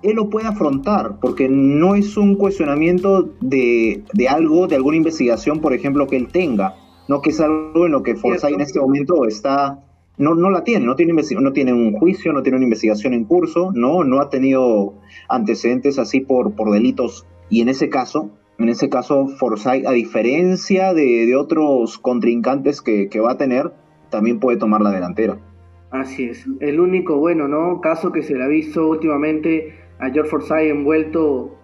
él 0.01 0.15
lo 0.15 0.29
puede 0.29 0.47
afrontar, 0.47 1.19
porque 1.19 1.49
no 1.49 1.95
es 1.95 2.15
un 2.15 2.35
cuestionamiento 2.35 3.33
de, 3.41 4.01
de, 4.13 4.29
algo, 4.29 4.67
de 4.67 4.77
alguna 4.77 4.95
investigación, 4.95 5.59
por 5.59 5.73
ejemplo, 5.73 6.07
que 6.07 6.15
él 6.15 6.29
tenga, 6.29 6.73
no 7.09 7.21
que 7.21 7.31
es 7.31 7.41
algo 7.41 7.85
en 7.85 7.91
lo 7.91 8.01
que 8.01 8.15
Forsyth 8.15 8.53
en 8.53 8.61
este 8.61 8.79
momento 8.79 9.25
está, 9.25 9.83
no, 10.17 10.35
no 10.35 10.49
la 10.51 10.63
tiene, 10.63 10.85
no 10.85 10.95
tiene, 10.95 11.11
no 11.11 11.51
tiene 11.51 11.73
un 11.73 11.91
juicio, 11.91 12.31
no 12.31 12.43
tiene 12.43 12.59
una 12.59 12.63
investigación 12.63 13.13
en 13.13 13.25
curso, 13.25 13.71
no, 13.73 14.05
no 14.05 14.21
ha 14.21 14.29
tenido 14.29 14.93
antecedentes 15.27 15.99
así 15.99 16.21
por, 16.21 16.55
por 16.55 16.71
delitos 16.71 17.25
y 17.49 17.61
en 17.61 17.69
ese 17.69 17.89
caso, 17.89 18.31
en 18.57 18.69
ese 18.69 18.89
caso, 18.89 19.27
Forsyth, 19.27 19.85
a 19.85 19.91
diferencia 19.91 20.93
de, 20.93 21.35
otros 21.35 21.97
contrincantes 21.99 22.81
que, 22.81 23.19
va 23.19 23.31
a 23.31 23.37
tener, 23.37 23.71
también 24.09 24.39
puede 24.39 24.57
tomar 24.57 24.81
la 24.81 24.91
delantera. 24.91 25.37
Así 25.91 26.25
es. 26.25 26.45
El 26.61 26.79
único, 26.79 27.17
bueno, 27.17 27.47
¿no? 27.47 27.81
Caso 27.81 28.11
que 28.11 28.23
se 28.23 28.35
le 28.35 28.43
ha 28.43 28.47
visto 28.47 28.87
últimamente 28.87 29.73
a 29.99 30.09
George 30.09 30.29
Forsyth 30.29 30.69
envuelto, 30.69 31.55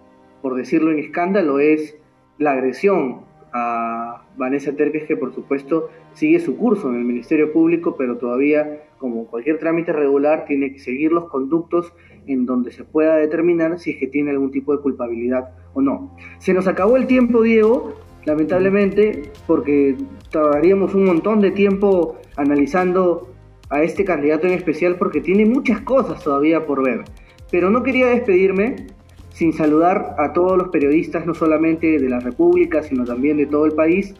por 0.42 0.54
decirlo 0.54 0.90
en 0.90 0.98
escándalo, 0.98 1.60
es 1.60 1.96
la 2.38 2.52
agresión 2.52 3.22
a 3.52 4.24
Vanessa 4.36 4.74
Terques, 4.74 5.04
que 5.04 5.16
por 5.16 5.34
supuesto 5.34 5.90
sigue 6.14 6.40
su 6.40 6.56
curso 6.56 6.88
en 6.90 6.96
el 6.96 7.04
Ministerio 7.04 7.52
Público, 7.52 7.96
pero 7.96 8.18
todavía, 8.18 8.82
como 8.98 9.26
cualquier 9.26 9.58
trámite 9.58 9.92
regular, 9.92 10.44
tiene 10.46 10.72
que 10.72 10.78
seguir 10.78 11.12
los 11.12 11.28
conductos 11.28 11.92
en 12.26 12.46
donde 12.46 12.72
se 12.72 12.84
pueda 12.84 13.16
determinar 13.16 13.78
si 13.78 13.90
es 13.90 13.96
que 13.96 14.06
tiene 14.06 14.30
algún 14.30 14.50
tipo 14.50 14.74
de 14.74 14.82
culpabilidad 14.82 15.50
o 15.74 15.80
no. 15.80 16.16
Se 16.38 16.52
nos 16.52 16.66
acabó 16.66 16.96
el 16.96 17.06
tiempo, 17.06 17.42
Diego, 17.42 17.94
lamentablemente, 18.24 19.30
porque 19.46 19.96
tardaríamos 20.30 20.94
un 20.94 21.04
montón 21.04 21.40
de 21.40 21.50
tiempo 21.50 22.16
analizando 22.36 23.28
a 23.70 23.82
este 23.82 24.04
candidato 24.04 24.46
en 24.46 24.52
especial 24.52 24.96
porque 24.96 25.20
tiene 25.20 25.46
muchas 25.46 25.80
cosas 25.80 26.22
todavía 26.22 26.66
por 26.66 26.84
ver. 26.84 27.04
Pero 27.50 27.70
no 27.70 27.82
quería 27.82 28.06
despedirme 28.08 28.86
sin 29.30 29.52
saludar 29.52 30.14
a 30.18 30.32
todos 30.32 30.58
los 30.58 30.68
periodistas, 30.68 31.26
no 31.26 31.34
solamente 31.34 31.98
de 31.98 32.08
la 32.08 32.20
República, 32.20 32.82
sino 32.82 33.04
también 33.04 33.38
de 33.38 33.46
todo 33.46 33.64
el 33.64 33.72
país, 33.72 34.14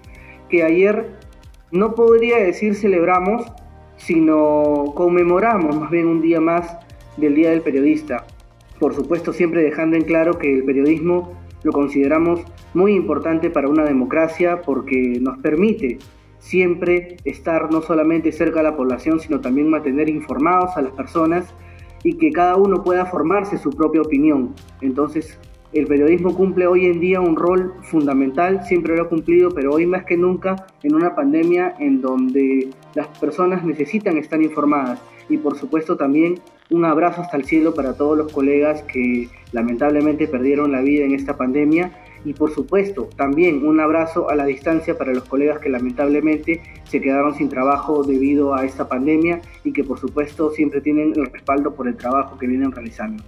que 0.49 0.63
ayer 0.63 1.07
no 1.71 1.95
podría 1.95 2.39
decir 2.39 2.75
celebramos, 2.75 3.45
sino 3.97 4.93
conmemoramos 4.95 5.79
más 5.79 5.91
bien 5.91 6.07
un 6.07 6.23
día 6.23 6.41
más 6.41 6.79
del 7.17 7.35
Día 7.35 7.51
del 7.51 7.63
Periodista. 7.63 8.27
Por 8.79 8.95
supuesto, 8.95 9.33
siempre 9.33 9.63
dejando 9.63 9.97
en 9.97 10.05
claro 10.05 10.39
que 10.39 10.53
el 10.53 10.65
periodismo 10.65 11.33
lo 11.63 11.73
consideramos 11.73 12.41
muy 12.75 12.95
importante 12.95 13.51
para 13.51 13.69
una 13.69 13.85
democracia 13.85 14.63
porque 14.63 15.19
nos 15.21 15.39
permite 15.39 15.99
siempre 16.39 17.17
estar 17.25 17.71
no 17.71 17.83
solamente 17.83 18.33
cerca 18.33 18.59
de 18.59 18.65
la 18.65 18.77
población, 18.77 19.21
sino 19.21 19.41
también 19.41 19.71
mantener 19.71 20.09
informados 20.09 20.77
a 20.77 20.83
las 20.83 20.93
personas 20.93 21.55
y 22.03 22.19
que 22.19 22.33
cada 22.33 22.57
uno 22.57 22.83
pueda 22.83 23.07
formarse 23.07 23.59
su 23.59 23.71
propia 23.71 24.01
opinión. 24.01 24.55
Entonces, 24.81 25.39
el 25.73 25.87
periodismo 25.87 26.35
cumple 26.35 26.67
hoy 26.67 26.87
en 26.87 27.01
día 27.01 27.21
un 27.21 27.37
rol 27.37 27.75
fundamental, 27.83 28.65
siempre 28.65 28.97
lo 28.97 29.05
ha 29.05 29.09
cumplido, 29.09 29.51
pero 29.51 29.71
hoy 29.71 29.87
más 29.87 30.05
que 30.05 30.17
nunca 30.17 30.67
en 30.83 30.95
una 30.95 31.15
pandemia 31.15 31.77
en 31.79 32.03
donde 32.03 32.69
las 32.95 33.07
personas 33.19 33.65
necesitan 33.65 34.19
estar 34.19 34.43
informadas. 34.43 35.01
Y 35.29 35.39
por 35.39 35.57
supuesto 35.57 35.97
también 35.97 36.35
un 36.73 36.85
abrazo 36.85 37.21
hasta 37.21 37.37
el 37.37 37.45
cielo 37.45 37.75
para 37.75 37.95
todos 37.95 38.17
los 38.17 38.33
colegas 38.33 38.83
que 38.83 39.29
lamentablemente 39.53 40.27
perdieron 40.27 40.73
la 40.73 40.81
vida 40.81 41.05
en 41.05 41.15
esta 41.15 41.37
pandemia. 41.37 41.93
Y 42.25 42.35
por 42.35 42.53
supuesto 42.53 43.09
también 43.17 43.67
un 43.67 43.81
abrazo 43.81 44.31
a 44.31 44.35
la 44.35 44.47
distancia 44.47 44.97
para 44.97 45.13
los 45.13 45.25
colegas 45.25 45.59
que 45.59 45.69
lamentablemente 45.69 46.63
se 46.85 47.01
quedaron 47.01 47.35
sin 47.35 47.49
trabajo 47.49 48.05
debido 48.05 48.55
a 48.55 48.65
esta 48.65 48.89
pandemia 48.89 49.41
y 49.65 49.73
que 49.73 49.83
por 49.83 49.99
supuesto 49.99 50.51
siempre 50.53 50.81
tienen 50.81 51.13
el 51.17 51.27
respaldo 51.27 51.75
por 51.75 51.89
el 51.89 51.97
trabajo 51.97 52.39
que 52.39 52.47
vienen 52.47 52.71
realizando. 52.71 53.25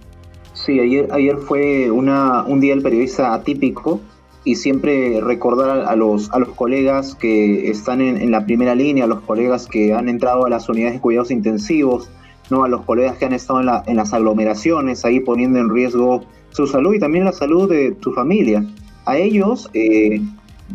Sí, 0.53 0.79
ayer, 0.79 1.09
ayer 1.11 1.37
fue 1.37 1.91
una, 1.91 2.43
un 2.43 2.61
día 2.61 2.73
del 2.73 2.81
periodista 2.81 3.33
atípico 3.33 3.99
y 4.45 4.55
siempre 4.55 5.19
recordar 5.19 5.85
a 5.85 5.95
los, 5.95 6.31
a 6.31 6.39
los 6.39 6.49
colegas 6.49 7.15
que 7.15 7.69
están 7.69 7.99
en, 7.99 8.31
la 8.31 8.45
primera 8.45 8.75
línea, 8.75 9.03
a 9.03 9.07
los 9.07 9.21
colegas 9.21 9.67
que 9.67 9.91
han 9.91 10.07
entrado 10.07 10.45
a 10.45 10.49
las 10.49 10.69
unidades 10.69 10.93
de 10.93 11.01
cuidados 11.01 11.31
intensivos, 11.31 12.09
¿no? 12.49 12.63
a 12.63 12.69
los 12.69 12.81
colegas 12.81 13.17
que 13.17 13.25
han 13.25 13.33
estado 13.33 13.59
en, 13.59 13.67
la, 13.67 13.83
en 13.87 13.97
las 13.97 14.13
aglomeraciones, 14.13 15.05
ahí 15.05 15.19
poniendo 15.19 15.59
en 15.59 15.69
riesgo 15.69 16.23
su 16.49 16.67
salud 16.67 16.93
y 16.93 16.99
también 16.99 17.25
la 17.25 17.31
salud 17.31 17.69
de 17.69 17.95
su 18.01 18.13
familia. 18.13 18.65
A 19.05 19.17
ellos 19.17 19.69
eh, 19.73 20.21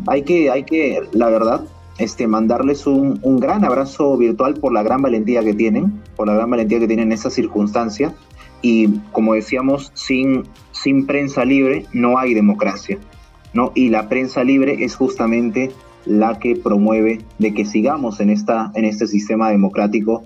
hay, 0.06 0.22
que, 0.22 0.50
hay 0.50 0.64
que, 0.64 1.00
la 1.12 1.28
verdad, 1.28 1.64
este, 1.98 2.26
mandarles 2.26 2.86
un, 2.86 3.18
un, 3.22 3.38
gran 3.38 3.64
abrazo 3.64 4.16
virtual 4.16 4.54
por 4.54 4.72
la 4.72 4.82
gran 4.82 5.02
valentía 5.02 5.42
que 5.42 5.54
tienen, 5.54 6.00
por 6.16 6.26
la 6.26 6.34
gran 6.34 6.50
valentía 6.50 6.78
que 6.78 6.86
tienen 6.86 7.08
en 7.08 7.12
esa 7.12 7.30
circunstancia 7.30 8.14
y 8.62 8.98
como 9.12 9.34
decíamos, 9.34 9.90
sin, 9.94 10.44
sin 10.72 11.06
prensa 11.06 11.44
libre 11.44 11.86
no 11.92 12.18
hay 12.18 12.34
democracia, 12.34 12.98
¿no? 13.52 13.72
Y 13.74 13.88
la 13.88 14.08
prensa 14.08 14.44
libre 14.44 14.84
es 14.84 14.96
justamente 14.96 15.70
la 16.06 16.38
que 16.38 16.56
promueve 16.56 17.20
de 17.38 17.54
que 17.54 17.64
sigamos 17.64 18.20
en, 18.20 18.30
esta, 18.30 18.70
en 18.74 18.84
este 18.84 19.06
sistema 19.06 19.50
democrático, 19.50 20.24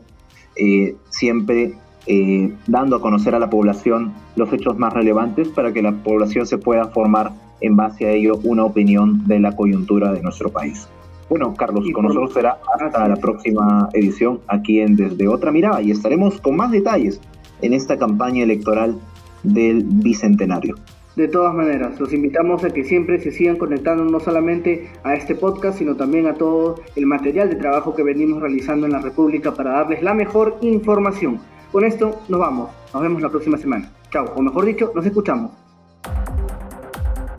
eh, 0.57 0.97
siempre 1.11 1.75
eh, 2.07 2.53
dando 2.67 2.97
a 2.97 3.01
conocer 3.01 3.35
a 3.35 3.39
la 3.39 3.49
población 3.49 4.13
los 4.37 4.53
hechos 4.53 4.77
más 4.79 4.93
relevantes 4.93 5.49
para 5.49 5.73
que 5.73 5.81
la 5.83 5.93
población 5.93 6.47
se 6.47 6.59
pueda 6.59 6.87
formar 6.89 7.33
en 7.61 7.77
base 7.77 8.07
a 8.07 8.13
ello 8.13 8.39
una 8.45 8.65
opinión 8.65 9.27
de 9.27 9.41
la 9.41 9.57
coyuntura 9.57 10.13
de 10.13 10.21
nuestro 10.21 10.51
país. 10.51 10.89
Bueno, 11.31 11.55
Carlos, 11.55 11.87
con 11.95 12.05
nosotros 12.05 12.35
será 12.35 12.59
hasta 12.79 13.09
la 13.09 13.17
próxima 13.17 13.89
edición 13.95 14.41
aquí 14.47 14.81
en 14.81 14.97
Desde 14.97 15.27
Otra 15.27 15.51
Mirada 15.51 15.81
y 15.81 15.91
estaremos 15.91 16.41
con 16.41 16.57
más 16.57 16.71
detalles 16.71 17.21
en 17.63 17.73
esta 17.73 17.97
campaña 17.99 18.43
electoral 18.43 18.99
del 19.43 19.83
Bicentenario. 19.85 20.75
De 21.17 21.29
todas 21.29 21.55
maneras, 21.55 22.01
los 22.01 22.13
invitamos 22.13 22.65
a 22.65 22.71
que 22.71 22.85
siempre 22.85 23.21
se 23.21 23.31
sigan 23.31 23.57
conectando 23.57 24.05
no 24.05 24.19
solamente 24.19 24.89
a 25.05 25.15
este 25.15 25.35
podcast, 25.35 25.79
sino 25.79 25.95
también 25.95 26.27
a 26.27 26.35
todo 26.35 26.81
el 26.97 27.07
material 27.07 27.49
de 27.49 27.57
trabajo 27.57 27.95
que 27.95 28.03
venimos 28.03 28.41
realizando 28.43 28.87
en 28.87 28.93
la 28.93 29.01
República 29.01 29.55
para 29.55 29.73
darles 29.73 30.03
la 30.03 30.13
mejor 30.13 30.57
información. 30.61 31.41
Con 31.71 31.85
esto 31.85 32.21
nos 32.29 32.41
vamos. 32.41 32.71
Nos 32.93 33.03
vemos 33.03 33.23
la 33.23 33.29
próxima 33.29 33.57
semana. 33.59 33.91
Chao, 34.11 34.33
o 34.35 34.43
mejor 34.43 34.65
dicho, 34.65 34.91
nos 34.95 35.07
escuchamos. 35.07 35.53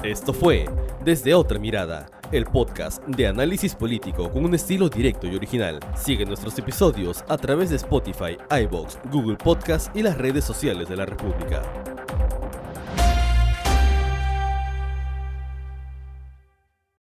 Esto 0.04 0.34
fue 0.34 0.66
Desde 1.04 1.34
Otra 1.34 1.60
Mirada 1.60 2.08
el 2.32 2.46
podcast 2.46 3.04
de 3.06 3.28
análisis 3.28 3.76
político 3.76 4.30
con 4.32 4.46
un 4.46 4.56
estilo 4.56 4.90
directo 4.90 5.28
y 5.28 5.36
original. 5.36 5.80
Sigue 5.96 6.26
nuestros 6.26 6.58
episodios 6.58 7.24
a 7.28 7.38
través 7.38 7.70
de 7.70 7.78
Spotify, 7.78 8.38
iBox, 8.64 9.00
Google 9.12 9.38
Podcast 9.38 9.96
y 9.96 10.02
las 10.02 10.18
redes 10.18 10.44
sociales 10.44 10.90
de 10.90 10.96
la 10.96 11.06
República. 11.06 11.62